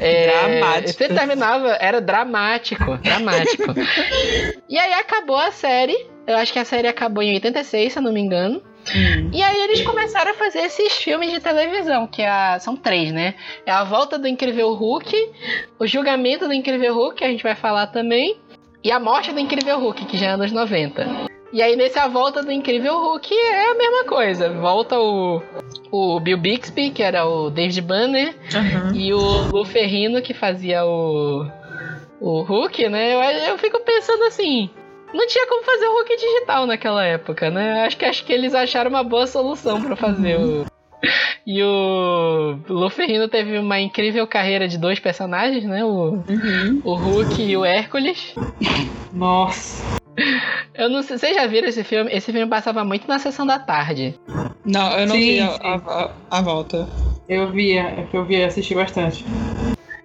[0.00, 0.92] É, Dramático.
[0.92, 3.74] Você terminava, era dramático, dramático.
[4.66, 5.94] e aí acabou a série.
[6.26, 8.62] Eu acho que a série acabou em 86, se eu não me engano.
[8.94, 9.30] Hum.
[9.32, 13.12] E aí eles começaram a fazer esses filmes de televisão, que é a- são três,
[13.12, 13.34] né?
[13.64, 15.30] É a volta do Incrível Hulk,
[15.78, 18.36] o julgamento do Incrível Hulk, que a gente vai falar também,
[18.82, 21.06] e a morte do Incrível Hulk, que já é anos 90.
[21.52, 24.50] E aí nesse A Volta do Incrível Hulk é a mesma coisa.
[24.50, 25.40] Volta o,
[25.90, 28.92] o Bill Bixby, que era o David Banner, Aham.
[28.92, 29.18] e o
[29.52, 31.46] Lu Ferrino, que fazia o,
[32.20, 33.14] o Hulk, né?
[33.14, 33.20] Eu,
[33.52, 34.68] eu fico pensando assim.
[35.14, 37.84] Não tinha como fazer o Hulk digital naquela época, né?
[37.86, 40.66] Acho que, acho que eles acharam uma boa solução pra fazer o.
[41.46, 45.84] E o Lu Ferrino teve uma incrível carreira de dois personagens, né?
[45.84, 46.80] O, Uhum.
[46.82, 48.34] o Hulk e o Hércules.
[49.12, 49.82] nossa.
[50.74, 52.10] Eu não sei, vocês já viram esse filme?
[52.12, 54.14] Esse filme passava muito na sessão da tarde.
[54.64, 55.58] Não, eu não Sim, vi a, sim.
[55.62, 56.88] a, a- a volta.
[57.28, 59.24] Eu via, eu via, assisti bastante.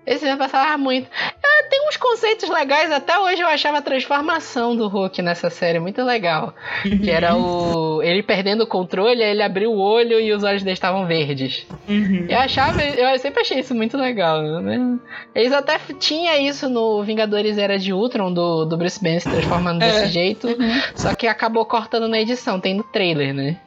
[0.10, 1.08] Esse filme passava muito.
[1.44, 5.80] É, tem uns conceitos legais, até hoje eu achava a transformação do Hulk nessa série
[5.80, 6.56] muito legal.
[6.82, 8.02] Que era o.
[8.02, 11.68] ele perdendo o controle, ele abriu o olho e os olhos dele estavam verdes.
[11.88, 12.26] Uhum.
[12.28, 14.98] Eu achava, eu sempre achei isso muito legal, né?
[15.36, 19.84] Eles até tinha isso no Vingadores Era de Ultron, do, do Bruce Banner se transformando
[19.84, 19.92] É.
[19.92, 20.48] desse jeito,
[20.96, 23.58] só que acabou cortando na edição, tem no trailer, né?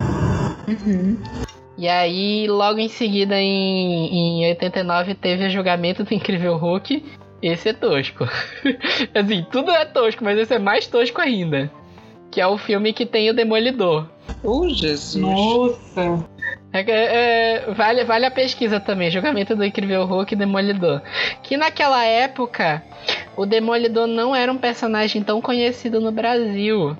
[1.82, 7.04] E aí, logo em seguida, em, em 89, teve o julgamento do Incrível Hulk.
[7.42, 8.22] Esse é tosco.
[9.12, 11.68] assim, tudo é tosco, mas esse é mais tosco ainda.
[12.32, 14.08] Que é o filme que tem o Demolidor.
[14.42, 15.14] Oh, Jesus.
[15.16, 16.26] Nossa.
[16.72, 21.02] É, é, é, vale, vale a pesquisa também, julgamento do Incrível Hulk e Demolidor.
[21.42, 22.82] Que naquela época,
[23.36, 26.96] o Demolidor não era um personagem tão conhecido no Brasil.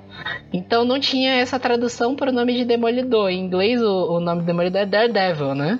[0.53, 3.31] Então não tinha essa tradução para o nome de Demolidor.
[3.31, 5.79] Em inglês, o, o nome do Demolidor é Daredevil, né?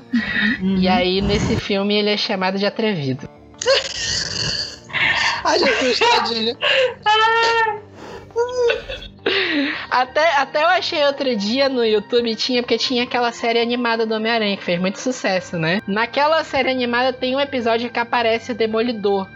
[0.79, 3.29] E aí, nesse filme, ele é chamado de Atrevido.
[5.45, 6.57] Ai, Jesus, tadinho.
[9.89, 14.15] Até, até eu achei outro dia no YouTube, tinha, porque tinha aquela série animada do
[14.15, 15.81] Homem-Aranha, que fez muito sucesso, né?
[15.87, 19.27] Naquela série animada tem um episódio que aparece o Demolidor.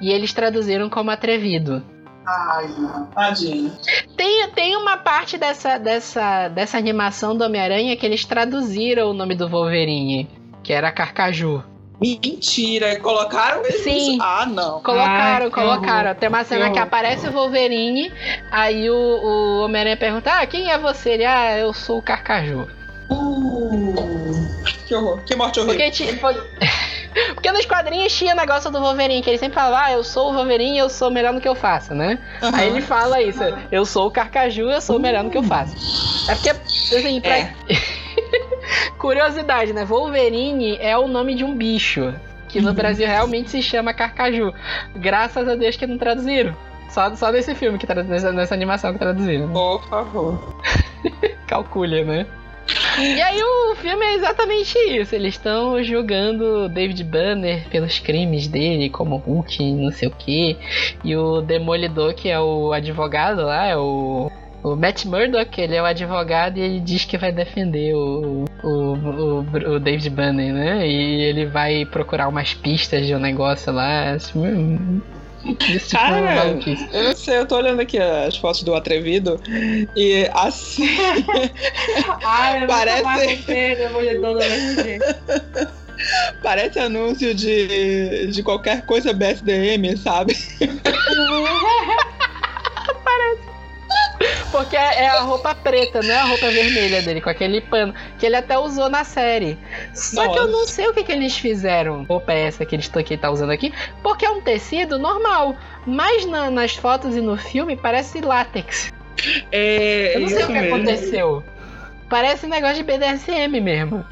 [0.00, 1.84] E eles traduziram como atrevido.
[2.26, 2.68] Ai.
[3.14, 3.72] Tadinho.
[4.16, 9.34] Tem, tem uma parte dessa, dessa, dessa animação do Homem-Aranha que eles traduziram o nome
[9.34, 10.28] do Wolverine,
[10.62, 11.62] que era Carcaju.
[12.00, 13.82] Mentira, colocaram isso?
[13.84, 14.18] Sim.
[14.22, 14.80] Ah, não.
[14.80, 16.00] Colocaram, Ai, colocaram.
[16.10, 16.14] horror.
[16.14, 18.10] Tem uma cena Que aparece o Wolverine,
[18.50, 21.10] aí o, o Homem-Aranha pergunta: Ah, quem é você?
[21.10, 22.66] Ele, ah, eu sou o Carcaju.
[23.10, 23.94] Uh,
[24.86, 25.22] que horror.
[25.24, 25.76] Que morte horrível.
[25.76, 26.32] Porque, ti- po-
[27.34, 30.32] porque nos quadrinhos tinha negócio do Wolverine, que ele sempre falava, ah, eu sou o
[30.34, 32.18] Wolverine eu sou o melhor no que eu faço, né?
[32.42, 32.56] Aham.
[32.56, 33.40] Aí ele fala isso,
[33.70, 35.74] eu sou o Carcaju, eu sou o melhor no que eu faço.
[36.30, 37.38] É porque, assim, pra...
[37.38, 37.54] É.
[38.98, 39.84] Curiosidade, né?
[39.84, 42.14] Wolverine é o nome de um bicho,
[42.48, 44.52] que no Brasil realmente se chama Carcaju.
[44.96, 46.54] Graças a Deus que não traduziram.
[46.90, 49.46] Só, só nesse filme, que nessa, nessa animação que traduziram.
[49.46, 49.52] né?
[49.52, 50.56] Por favor.
[51.46, 52.26] Calcule, né?
[52.98, 55.14] E aí o filme é exatamente isso.
[55.14, 60.56] Eles estão julgando o David Banner pelos crimes dele, como Hulk, não sei o que.
[61.02, 64.30] E o Demolidor, que é o advogado lá, é o.
[64.62, 68.68] O Matt Murdock, ele é o advogado e ele diz que vai defender o, o,
[68.68, 69.38] o,
[69.74, 70.86] o David Banner, né?
[70.86, 74.10] E ele vai procurar umas pistas de um negócio lá.
[74.10, 75.00] Assim,
[75.60, 76.46] Isso tipo Cara,
[76.92, 79.40] eu não sei, eu tô olhando aqui as fotos do Atrevido
[79.96, 80.86] e assim.
[82.22, 83.12] Ai, eu Parece- vou.
[86.42, 90.34] Parece anúncio de, de qualquer coisa BSDM, sabe?
[94.50, 97.94] Porque é a roupa preta, não é a roupa vermelha dele, com aquele pano.
[98.18, 99.56] Que ele até usou na série.
[99.94, 102.04] Só que eu não sei o que, que eles fizeram.
[102.04, 103.72] Roupa é essa que eles que ele tá usando aqui.
[104.02, 105.56] Porque é um tecido normal.
[105.86, 108.92] Mas na- nas fotos e no filme parece látex.
[109.52, 110.74] É, Eu não sei o que mesmo.
[110.74, 111.44] aconteceu.
[112.08, 114.04] Parece um negócio de BDSM mesmo.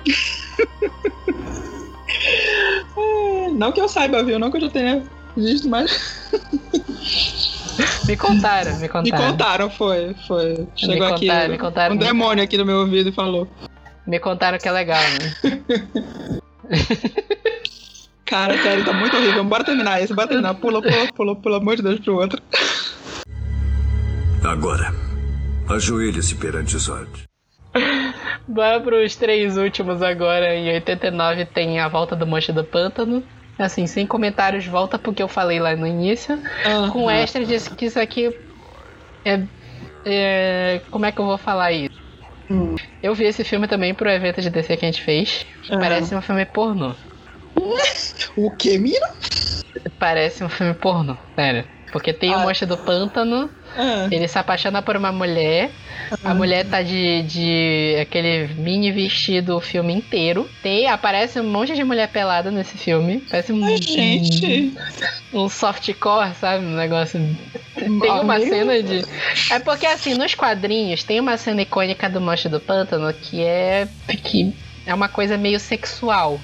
[2.96, 4.38] É, Não que eu saiba, viu?
[4.38, 5.02] Não que eu já tenha
[5.36, 5.90] visto, mas
[8.06, 9.30] Me contaram, me me contaram.
[9.30, 10.14] contaram, foi.
[10.26, 10.66] foi.
[10.74, 11.94] Chegou aqui contaram, me contaram.
[11.94, 13.46] um demônio aqui no meu ouvido e falou.
[14.06, 15.62] Me contaram que é legal, né?
[18.24, 19.42] Cara, sério, tá muito horrível.
[19.44, 20.54] Bora terminar esse, bora terminar.
[20.54, 22.42] Pula, pula, pula, pelo amor de Deus, pro outro.
[24.44, 24.92] Agora,
[25.68, 27.08] ajoelhe-se perante Zod.
[28.46, 30.54] Bora pros três últimos agora.
[30.54, 33.22] Em 89 tem a volta do Monstro do Pântano.
[33.58, 36.40] Assim, sem comentários, volta porque eu falei lá no início.
[36.92, 38.32] Com extra disse que isso aqui
[39.24, 39.48] é,
[40.04, 41.88] é- Como é que eu vou falar isso?
[42.50, 42.76] Hum.
[43.02, 45.44] Eu vi esse filme também pro evento de DC que a gente fez.
[45.70, 45.80] Aham.
[45.80, 46.94] Parece um filme pornô.
[48.36, 49.06] O que, Mira?
[49.98, 51.68] Parece um filme pornô, sério.
[51.92, 52.38] Porque tem o Ah.
[52.38, 55.70] Monstro do Pântano, Ah, ele se apaixona por uma mulher.
[56.24, 60.48] A mulher tá de, de aquele mini vestido o filme inteiro.
[60.62, 63.22] Tem, aparece um monte de mulher pelada nesse filme.
[63.28, 64.72] Parece um, ai, gente.
[65.32, 66.64] um softcore, sabe?
[66.64, 67.20] Um negócio.
[67.74, 69.04] Tem uma cena de.
[69.50, 73.88] É porque assim, nos quadrinhos tem uma cena icônica do Monstro do Pântano que é.
[74.24, 74.54] que
[74.86, 76.40] é uma coisa meio sexual.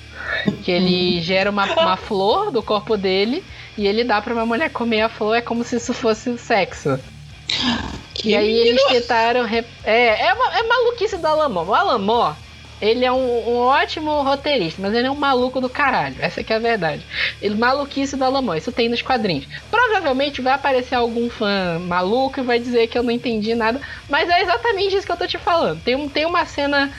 [0.63, 3.43] Que ele gera uma, uma flor do corpo dele
[3.77, 6.99] e ele dá pra uma mulher comer a flor, é como se isso fosse sexo.
[8.15, 8.69] Que E aí menino.
[8.69, 9.45] eles tentaram.
[9.45, 11.65] rep- É, é, é maluquice do Alamó.
[11.65, 12.35] O Alamó,
[12.81, 16.17] ele é um, um, ótimo roteirista, mas ele é um maluco do caralho.
[16.21, 17.03] Essa que é a verdade.
[17.43, 19.47] Ele maluquice do Alamão, isso tem nos quadrinhos.
[19.71, 24.29] Provavelmente vai aparecer algum fã maluco e vai dizer que eu não entendi nada, mas
[24.29, 25.81] é exatamente isso que eu tô te falando.
[25.83, 26.93] Tem, um, tem uma cena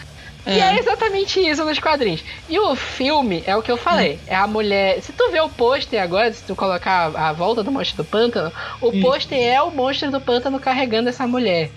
[0.45, 0.75] e é.
[0.75, 2.23] é exatamente isso nos quadrinhos.
[2.49, 4.13] E o filme é o que eu falei.
[4.13, 4.19] Hum.
[4.27, 5.01] É a mulher.
[5.01, 8.05] Se tu vê o pôster agora, se tu colocar a, a volta do monstro do
[8.05, 9.01] pântano, o hum.
[9.01, 11.69] pôster é o monstro do pântano carregando essa mulher.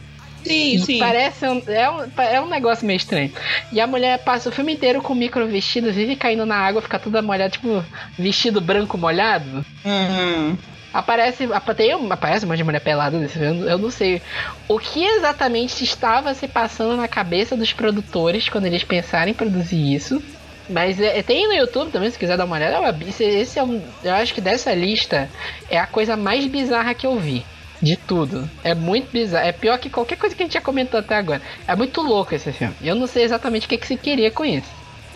[0.44, 0.98] Sim, e sim.
[0.98, 3.32] Parece um, é, um, é um negócio meio estranho.
[3.72, 6.98] E a mulher passa o filme inteiro com micro vestido, vive caindo na água, fica
[6.98, 7.84] toda molhada, tipo,
[8.18, 9.64] vestido branco molhado.
[9.84, 10.56] Uhum.
[10.92, 14.22] Aparece, tem, aparece um monte de mulher pelada nesse filme, eu não sei
[14.66, 19.94] o que exatamente estava se passando na cabeça dos produtores quando eles pensaram em produzir
[19.94, 20.22] isso.
[20.68, 22.76] Mas é, tem no YouTube também, se quiser dar uma olhada.
[22.86, 25.28] É esse, esse é um, eu acho que dessa lista
[25.70, 27.44] é a coisa mais bizarra que eu vi.
[27.80, 28.48] De tudo.
[28.64, 29.46] É muito bizarro.
[29.46, 31.40] É pior que qualquer coisa que a gente já comentou até agora.
[31.66, 32.74] É muito louco esse filme.
[32.82, 34.68] Eu não sei exatamente o que, que se queria com isso.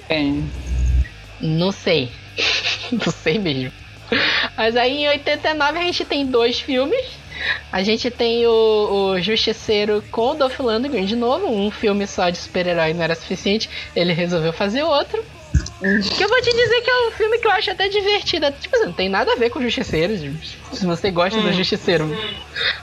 [0.09, 0.33] É.
[1.41, 2.11] Não sei.
[2.93, 3.82] não sei mesmo.
[4.56, 7.22] Mas aí em 89 a gente tem dois filmes.
[7.72, 11.46] A gente tem o, o Justiceiro com o Dolph Lundgren de novo.
[11.48, 13.68] Um filme só de super-herói não era suficiente.
[13.96, 15.22] Ele resolveu fazer outro.
[15.80, 18.46] Que eu vou te dizer que é um filme que eu acho até divertido.
[18.60, 20.16] Tipo assim, não tem nada a ver com Justiceiro.
[20.72, 21.42] Se você gosta hum.
[21.42, 22.08] do Justiceiro,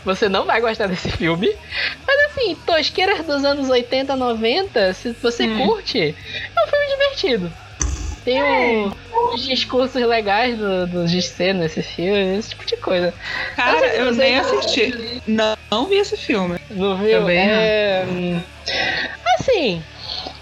[0.04, 1.56] você não vai gostar desse filme.
[2.06, 5.66] Mas assim, tosqueiras dos anos 80, 90, se você hum.
[5.66, 7.69] curte, é um filme divertido.
[8.20, 8.92] Tem um,
[9.34, 13.14] os discursos legais do, do Justiceiro nesse filme, esse tipo de coisa.
[13.56, 15.22] Cara, eu, eu nem assisti.
[15.28, 16.60] Não, não vi esse filme.
[16.70, 17.20] Não viu?
[17.20, 18.06] Também é...
[19.40, 19.82] Assim,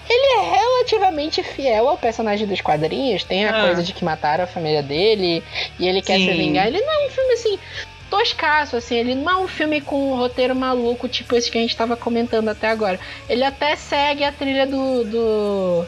[0.10, 3.24] ele é relativamente fiel ao personagem dos quadrinhos.
[3.24, 3.66] Tem a ah.
[3.66, 5.44] coisa de que mataram a família dele
[5.80, 6.26] e ele quer Sim.
[6.26, 6.68] se vingar.
[6.68, 7.60] Ele não é um filme assim
[8.10, 11.62] toscaço, assim, ele não é um filme com um roteiro maluco, tipo esse que a
[11.62, 13.00] gente tava comentando até agora.
[13.28, 15.86] Ele até segue a trilha do, do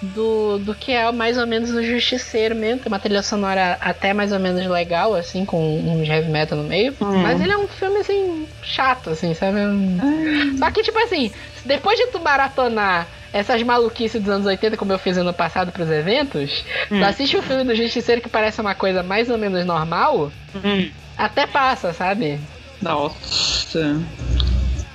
[0.00, 2.80] do, do que é mais ou menos o Justiceiro mesmo.
[2.80, 6.64] Tem uma trilha sonora até mais ou menos legal, assim, com um heavy metal no
[6.64, 6.94] meio.
[7.00, 7.18] Hum.
[7.18, 9.58] Mas ele é um filme, assim, chato, assim, sabe?
[9.58, 10.56] Hum.
[10.58, 11.32] Só que, tipo assim,
[11.64, 15.90] depois de tu maratonar essas maluquices dos anos 80, como eu fiz ano passado pros
[15.90, 16.98] eventos, hum.
[16.98, 20.32] tu assiste o um filme do Justiceiro que parece uma coisa mais ou menos normal,
[20.54, 20.90] hum.
[21.16, 22.38] até passa, sabe?
[22.80, 24.00] Nossa.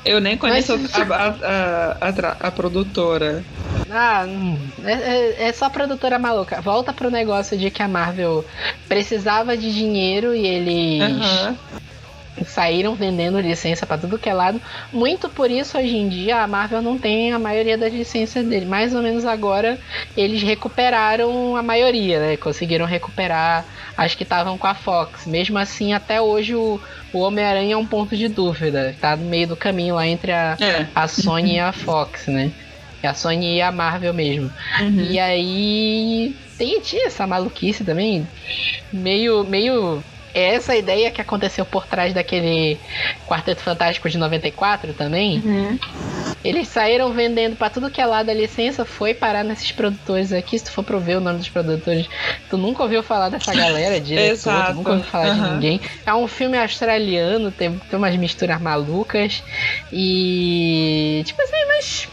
[0.06, 3.44] Eu nem conheço Mas, a, a, a, a, produtora.
[3.90, 6.60] Ah, hum, é, é, é, só produtora maluca.
[6.62, 8.44] Volta pro negócio de que a Marvel
[8.88, 11.58] precisava de dinheiro e eles uhum.
[12.46, 14.62] Saíram vendendo licença para tudo que é lado.
[14.92, 18.66] Muito por isso, hoje em dia, a Marvel não tem a maioria das licenças dele.
[18.66, 19.80] Mais ou menos agora,
[20.18, 22.38] eles recuperaram a maioria, né?
[22.38, 23.66] Conseguiram recuperar
[23.96, 25.26] as que estavam com a Fox.
[25.28, 26.80] Mesmo assim, até hoje o
[27.14, 28.96] o Homem-Aranha é um ponto de dúvida.
[29.00, 30.88] Tá no meio do caminho lá entre a, é.
[30.96, 32.52] a Sony e a Fox, né?
[33.04, 34.52] A Sony e a Marvel mesmo.
[34.82, 35.08] Uhum.
[35.10, 38.28] E aí tem essa maluquice também.
[38.92, 39.44] Meio.
[39.44, 40.04] meio
[40.34, 42.78] é essa ideia que aconteceu por trás daquele
[43.28, 45.42] Quarteto Fantástico de 94 também.
[45.46, 45.80] Uhum.
[46.44, 50.58] Eles saíram vendendo para tudo que é lado a licença, foi parar nesses produtores aqui.
[50.58, 52.08] Se tu for pra ver o nome dos produtores,
[52.50, 55.44] tu nunca ouviu falar dessa galera, diretor, tu nunca ouviu falar uhum.
[55.44, 55.82] de ninguém.
[56.06, 59.42] É um filme australiano, tem, tem umas misturas malucas.
[59.92, 61.24] E.
[61.26, 62.08] Tipo assim, mas.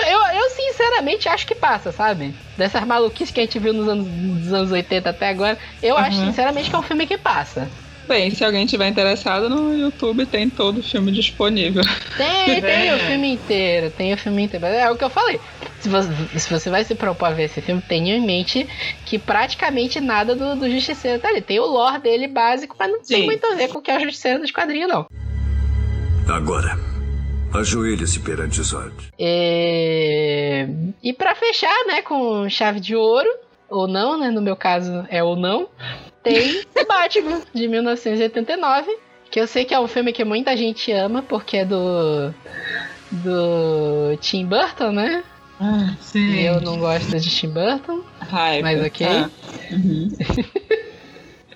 [0.00, 2.34] Eu, eu, eu, sinceramente acho que passa, sabe?
[2.56, 6.00] Dessas maluquices que a gente viu nos anos, nos anos 80 até agora, eu uhum.
[6.00, 7.68] acho sinceramente que é um filme que passa.
[8.08, 11.82] Bem, se alguém tiver interessado, no YouTube tem todo o filme disponível.
[12.16, 12.94] Tem, tem é.
[12.94, 14.64] o filme inteiro, tem o filme inteiro.
[14.64, 15.38] É o que eu falei.
[15.78, 18.66] Se você, se você vai se propor a ver esse filme, tenha em mente
[19.04, 21.42] que praticamente nada do, do Justiceiro tá ali.
[21.42, 23.14] Tem o lore dele básico, mas não Sim.
[23.14, 25.06] tem muito a ver com o que é o Justiceiro dos quadrinhos, não.
[26.26, 26.78] Agora,
[27.52, 28.94] ajoelhe-se perante Zod.
[29.18, 30.66] E,
[31.02, 33.28] e para fechar, né, com chave de ouro,
[33.68, 35.68] ou não, né, no meu caso é ou não,
[36.22, 38.96] tem Batman, de 1989.
[39.30, 42.32] Que eu sei que é um filme que muita gente ama, porque é do.
[43.12, 45.22] do Tim Burton, né?
[45.60, 46.40] Ah, sim.
[46.40, 48.00] Eu não gosto de Tim Burton.
[48.20, 48.62] Hype.
[48.62, 49.06] Mas ok.
[49.06, 49.30] Ah.
[49.70, 50.08] Uhum.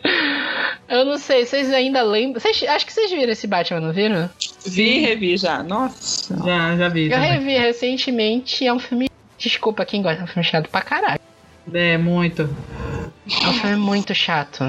[0.93, 2.39] eu não sei, vocês ainda lembram?
[2.39, 4.29] Vocês, acho que vocês viram esse Batman, não viram?
[4.67, 5.63] Vi, revi já.
[5.63, 6.37] Nossa.
[6.45, 7.07] Já, já vi.
[7.07, 7.33] Eu também.
[7.33, 8.67] revi recentemente.
[8.67, 9.09] É um filme.
[9.39, 11.21] Desculpa quem gosta, é um filme chato pra caralho.
[11.73, 12.43] É, muito.
[12.43, 14.65] É um filme muito chato.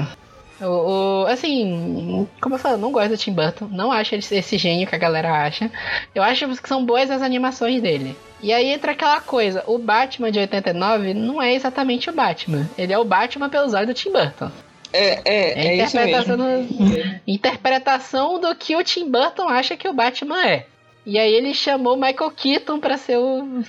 [0.62, 3.68] O, o, assim, como eu falei, eu não gosto do Tim Burton.
[3.70, 5.70] Não acho ele esse gênio que a galera acha.
[6.14, 8.16] Eu acho que são boas as animações dele.
[8.42, 12.66] E aí entra aquela coisa: o Batman de 89 não é exatamente o Batman.
[12.78, 14.50] Ele é o Batman pelos olhos do Tim Burton.
[14.96, 20.46] É, é, é, interpretação, do, interpretação do que o Tim Burton acha que o Batman
[20.46, 20.66] é.
[21.04, 23.64] E aí ele chamou Michael Keaton para ser o,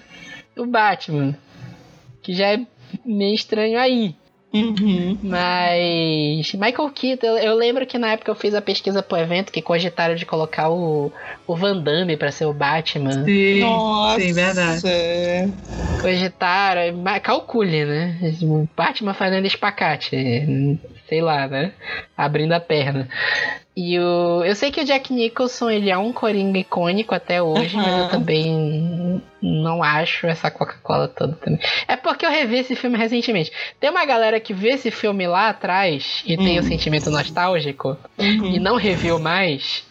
[0.56, 1.36] o Batman.
[2.22, 2.66] que já é
[3.04, 4.16] meio estranho aí.
[4.56, 5.18] Uhum.
[5.22, 9.52] Mas Michael Keaton, eu, eu lembro que na época eu fiz a pesquisa pro evento
[9.52, 11.12] que cogitaram de colocar o,
[11.46, 13.26] o Van Damme pra ser o Batman.
[13.26, 14.22] Sim, Nossa.
[14.22, 14.82] sim, verdade.
[16.00, 18.18] Cogitaram, mas calcule, né?
[18.44, 20.16] O Batman fazendo espacate,
[21.08, 21.74] sei lá, né?
[22.18, 23.10] Abrindo a perna.
[23.76, 27.76] E o, eu sei que o Jack Nicholson ele é um coringa icônico até hoje,
[27.76, 31.60] mas eu também não acho essa Coca-Cola toda também.
[31.86, 33.52] É porque eu revi esse filme recentemente.
[33.78, 38.24] Tem uma galera que vê esse filme lá atrás e tem o sentimento nostálgico e
[38.40, 38.60] Uhum.
[38.62, 39.86] não reviu mais.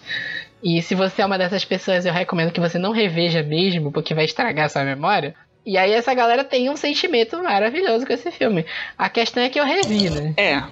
[0.62, 4.14] E se você é uma dessas pessoas, eu recomendo que você não reveja mesmo, porque
[4.14, 5.34] vai estragar sua memória.
[5.66, 8.64] E aí essa galera tem um sentimento maravilhoso com esse filme.
[8.96, 10.32] A questão é que eu revi, né?
[10.38, 10.62] É.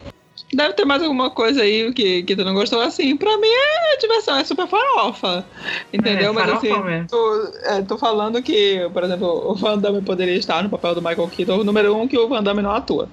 [0.54, 2.80] Deve ter mais alguma coisa aí que, que tu não gostou.
[2.80, 5.44] Assim, pra mim é diversão, é super farofa.
[5.92, 6.30] Entendeu?
[6.30, 7.08] É, Mas assim, mesmo.
[7.08, 11.00] tô, é, tô falando que, por exemplo, o Van Damme poderia estar no papel do
[11.02, 11.64] Michael Keaton.
[11.64, 13.08] Número um, que o Van Damme não atua.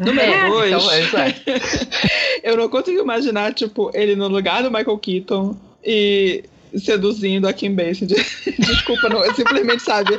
[0.00, 1.34] Número É, dois, Então, é.
[2.42, 6.42] eu não consigo imaginar, tipo, ele no lugar do Michael Keaton e
[6.78, 8.24] seduzindo a Kim Basinger.
[8.58, 10.18] Desculpa, não, eu simplesmente, sabe,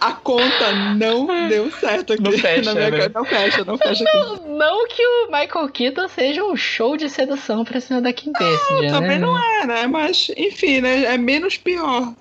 [0.00, 2.22] a, a conta não deu certo aqui.
[2.22, 3.10] Não fecha, na minha né?
[3.14, 4.18] Não fecha, não fecha aqui.
[4.48, 8.90] Não que o Michael Keaton seja um show de sedução pra cima da Kim Basinger,
[8.90, 9.18] Também né?
[9.18, 9.86] não é, né?
[9.86, 11.04] Mas, enfim, né?
[11.04, 12.12] É menos pior.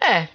[0.00, 0.28] É.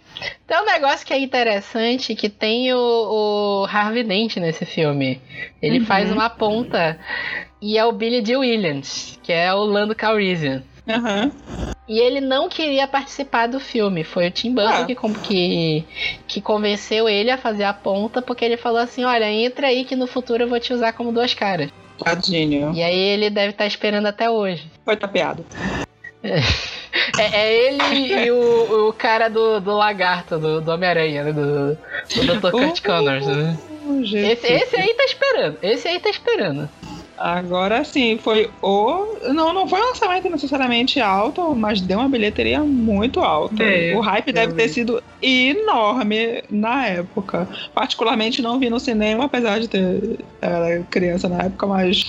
[0.47, 5.19] Tem um negócio que é interessante que tem o, o Harvey Dent nesse filme.
[5.61, 5.85] Ele Uhum.
[5.85, 6.97] faz uma ponta
[7.61, 8.37] e é o Billy D.
[8.37, 10.63] Williams, que é o Lando Calrissian.
[10.87, 11.31] Aham.
[11.87, 14.03] E ele não queria participar do filme.
[14.03, 14.85] Foi o Tim Burton Ah.
[14.85, 15.85] que, que,
[16.27, 19.95] que convenceu ele a fazer a ponta, porque ele falou assim: olha, entra aí que
[19.95, 21.69] no futuro eu vou te usar como duas caras.
[22.03, 22.73] Tadinho.
[22.73, 24.63] E aí ele deve estar esperando até hoje.
[24.83, 25.45] Foi tapeado.
[26.23, 26.39] É,
[27.19, 31.31] é ele e o, o cara do, do lagarto, do, do Homem-Aranha, né?
[31.31, 31.77] Do,
[32.25, 32.51] do Dr.
[32.51, 33.57] Kurt Connors, né?
[34.01, 34.43] Jesus.
[34.43, 35.57] Esse, esse aí tá esperando.
[35.61, 36.69] Esse aí tá esperando.
[37.17, 39.17] Agora sim, foi o.
[39.33, 43.55] Não, não foi um lançamento necessariamente alto, mas deu uma bilheteria muito alta.
[43.55, 44.57] Deu, o hype deve deu.
[44.57, 47.47] ter sido enorme na época.
[47.73, 52.03] Particularmente não vi no cinema, apesar de ter era criança na época, mas.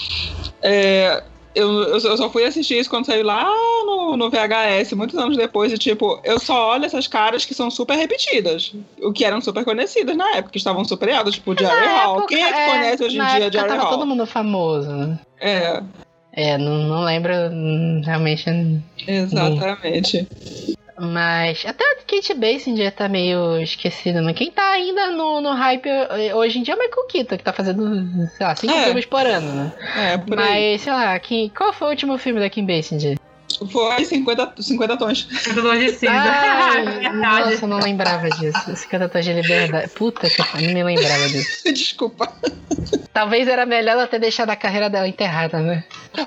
[0.62, 1.22] é,
[1.56, 3.44] eu, eu só- fui assistir isso quando saiu lá
[3.86, 7.70] no, no VHS, muitos anos depois, e tipo, eu só olho essas caras que são
[7.70, 8.72] super repetidas.
[9.02, 12.16] O que eram super conhecidas na época, que estavam super altas, tipo Jerry Na Hall.
[12.18, 13.88] época- Quem é que conhece hoje em dia Jerry Hall?
[13.90, 15.18] todo mundo famoso, né?
[15.40, 15.82] É,
[16.38, 18.44] É, não, não lembro hum, realmente.
[19.08, 20.28] exatamente.
[20.98, 24.32] Mas até a Kate Basinger tá meio esquecida, né?
[24.32, 27.44] Quem tá ainda no, no hype eh, hoje em dia é o Michael Keaton, que
[27.44, 28.84] tá fazendo, sei lá, cinco É.
[28.84, 29.72] filmes por ano, né?
[29.94, 30.72] É, por aí.
[30.72, 33.18] Mas, sei lá, quem, qual foi o último filme da Kim Basinger?
[33.70, 35.22] Foi 50, 50 tons.
[35.44, 36.12] Cantador de cinza.
[36.12, 37.16] Ai, Verdade.
[37.16, 38.70] nossa, eu não lembrava disso.
[38.70, 39.90] Esse canta de liberdade.
[39.90, 41.64] Puta que eu não me lembrava disso.
[41.72, 42.32] Desculpa.
[43.12, 45.84] Talvez era melhor ela ter deixado a carreira dela enterrada, né?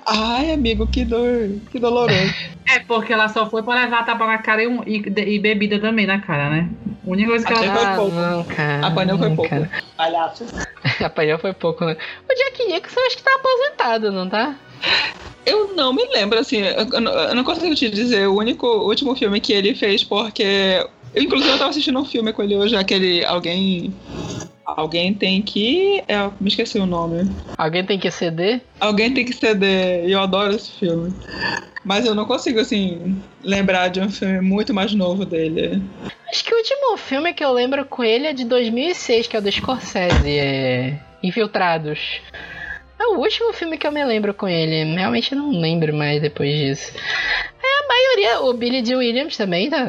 [0.08, 1.50] Ai, amigo, que dor.
[1.72, 2.34] Que doloroso.
[2.68, 5.04] É, porque ela só foi pra levar tapa na cara e, um- e-
[5.36, 6.70] e bebida também na cara, né?
[7.06, 8.16] A única coisa que ela Achei foi ah, pouco.
[8.16, 8.88] não, cara.
[8.88, 9.50] Apanhou foi pouco.
[9.50, 9.70] cara.
[9.96, 10.46] Palhaço.
[11.04, 11.96] Apanhou foi pouco, né?
[12.30, 14.56] O Jack Nicholson eu acho que tá aposentado, não tá?
[15.46, 18.88] Eu não me lembro, assim, eu, eu não- eu consigo te dizer o único o
[18.88, 20.44] último filme que ele fez, porque.
[21.14, 23.26] eu, Inclusive, eu tava assistindo um filme com ele hoje, aquele.
[23.26, 23.94] Alguém.
[24.66, 26.04] Alguém tem que.
[26.08, 27.36] É, me esqueci o nome.
[27.58, 28.62] Alguém tem que ceder?
[28.80, 30.08] Alguém tem que ceder.
[30.08, 31.12] E eu adoro esse filme.
[31.84, 35.82] Mas eu não consigo, assim, lembrar de um filme muito mais novo dele.
[36.30, 39.40] Acho que o último filme que eu lembro com ele é de 2006, que é
[39.40, 42.22] o do Scorsese, é Infiltrados.
[43.00, 44.84] É o último filme que eu me lembro com ele.
[44.96, 46.92] Realmente não lembro mais depois disso.
[47.64, 48.96] É, a maioria, o Billy D.
[48.96, 49.86] Williams também, tá?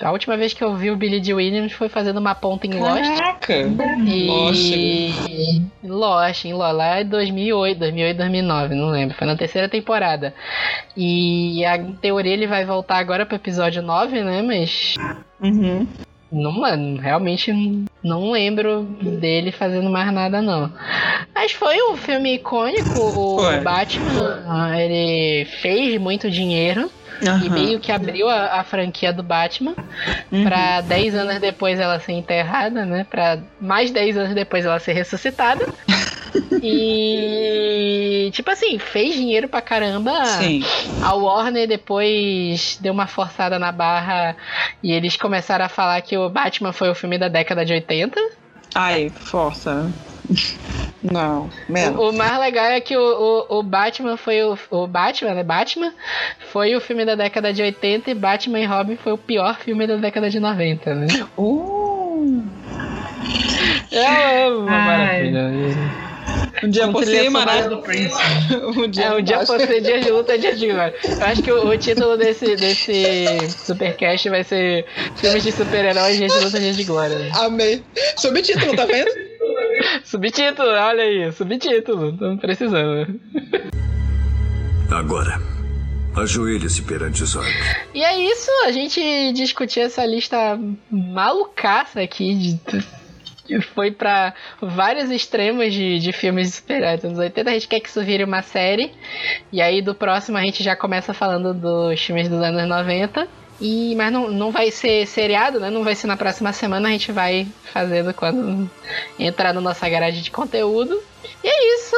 [0.00, 1.34] A última vez que eu vi o Billy D.
[1.34, 3.18] Williams foi fazendo uma ponta em Lost.
[3.18, 3.54] Caraca!
[4.06, 4.26] E...
[5.82, 9.16] Lost, em Lost, lá é 2008, 2008, 2009, não lembro.
[9.16, 10.34] Foi na terceira temporada.
[10.96, 14.40] E a, teoria ele vai voltar agora pro episódio 9, né?
[14.40, 14.94] Mas
[15.40, 15.86] Uhum.
[16.34, 17.52] Não, mano, realmente
[18.02, 20.70] não lembro dele fazendo mais nada, não.
[21.34, 23.60] Mas foi um filme icônico, o Foi.
[23.60, 24.76] Batman.
[24.76, 26.90] Ele fez muito dinheiro
[27.22, 29.74] e meio que abriu a, a franquia do Batman
[30.30, 30.44] Uhum.
[30.44, 33.06] pra 10 anos depois ela ser enterrada, né?
[33.08, 35.66] Pra mais 10 anos depois ela ser ressuscitada.
[36.62, 40.24] e, tipo assim, fez dinheiro pra caramba.
[40.26, 40.64] Sim.
[41.02, 44.36] A Warner depois deu uma forçada na barra
[44.82, 48.20] e eles começaram a falar que o Batman foi o filme da década de 80.
[48.74, 49.92] Ai, força.
[51.02, 51.98] Não, menos.
[51.98, 55.42] O, o mais legal é que o, o, o Batman foi o, o Batman, né?
[55.42, 55.92] Batman
[56.50, 59.86] foi o filme da década de 80 e Batman e Robin foi o pior filme
[59.86, 61.06] da década de 90, né?
[61.36, 62.42] Uh.
[63.92, 65.30] É uma Ai.
[65.30, 66.03] maravilha.
[66.62, 66.84] Um dia
[67.30, 67.68] sonora né?
[67.68, 68.14] do Prince.
[68.76, 70.94] Um dia, É, um dia ser dia de luta, dia de glória.
[71.04, 74.86] Eu acho que o, o título desse, desse Supercast vai ser
[75.16, 77.18] Filmes de super-heróis, dia de luta, dia de glória.
[77.18, 77.30] né?
[77.34, 77.82] Amei.
[78.16, 79.10] Subtítulo, tá vendo?
[80.04, 82.10] Subtítulo, olha aí, subtítulo.
[82.10, 83.20] Estamos precisando.
[84.90, 85.40] Agora,
[86.16, 87.46] ajoelhe-se perante Zod.
[87.92, 90.58] E é isso, a gente discutiu essa lista
[90.90, 92.84] malucaça aqui de.
[93.74, 97.50] Foi pra vários extremos de, de filmes de super-heróis dos anos 80.
[97.50, 98.92] A gente quer que isso vire uma série.
[99.52, 103.28] E aí do próximo a gente já começa falando dos filmes dos anos 90.
[103.60, 105.70] E, mas não, não vai ser seriado, né?
[105.70, 106.88] Não vai ser na próxima semana.
[106.88, 108.68] A gente vai fazendo quando
[109.18, 111.00] entrar na nossa garagem de conteúdo.
[111.42, 111.96] E é isso!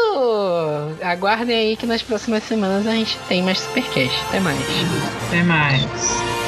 [1.02, 4.20] Aguardem aí que nas próximas semanas a gente tem mais Supercast.
[4.28, 4.58] Até mais.
[5.28, 6.45] Até mais.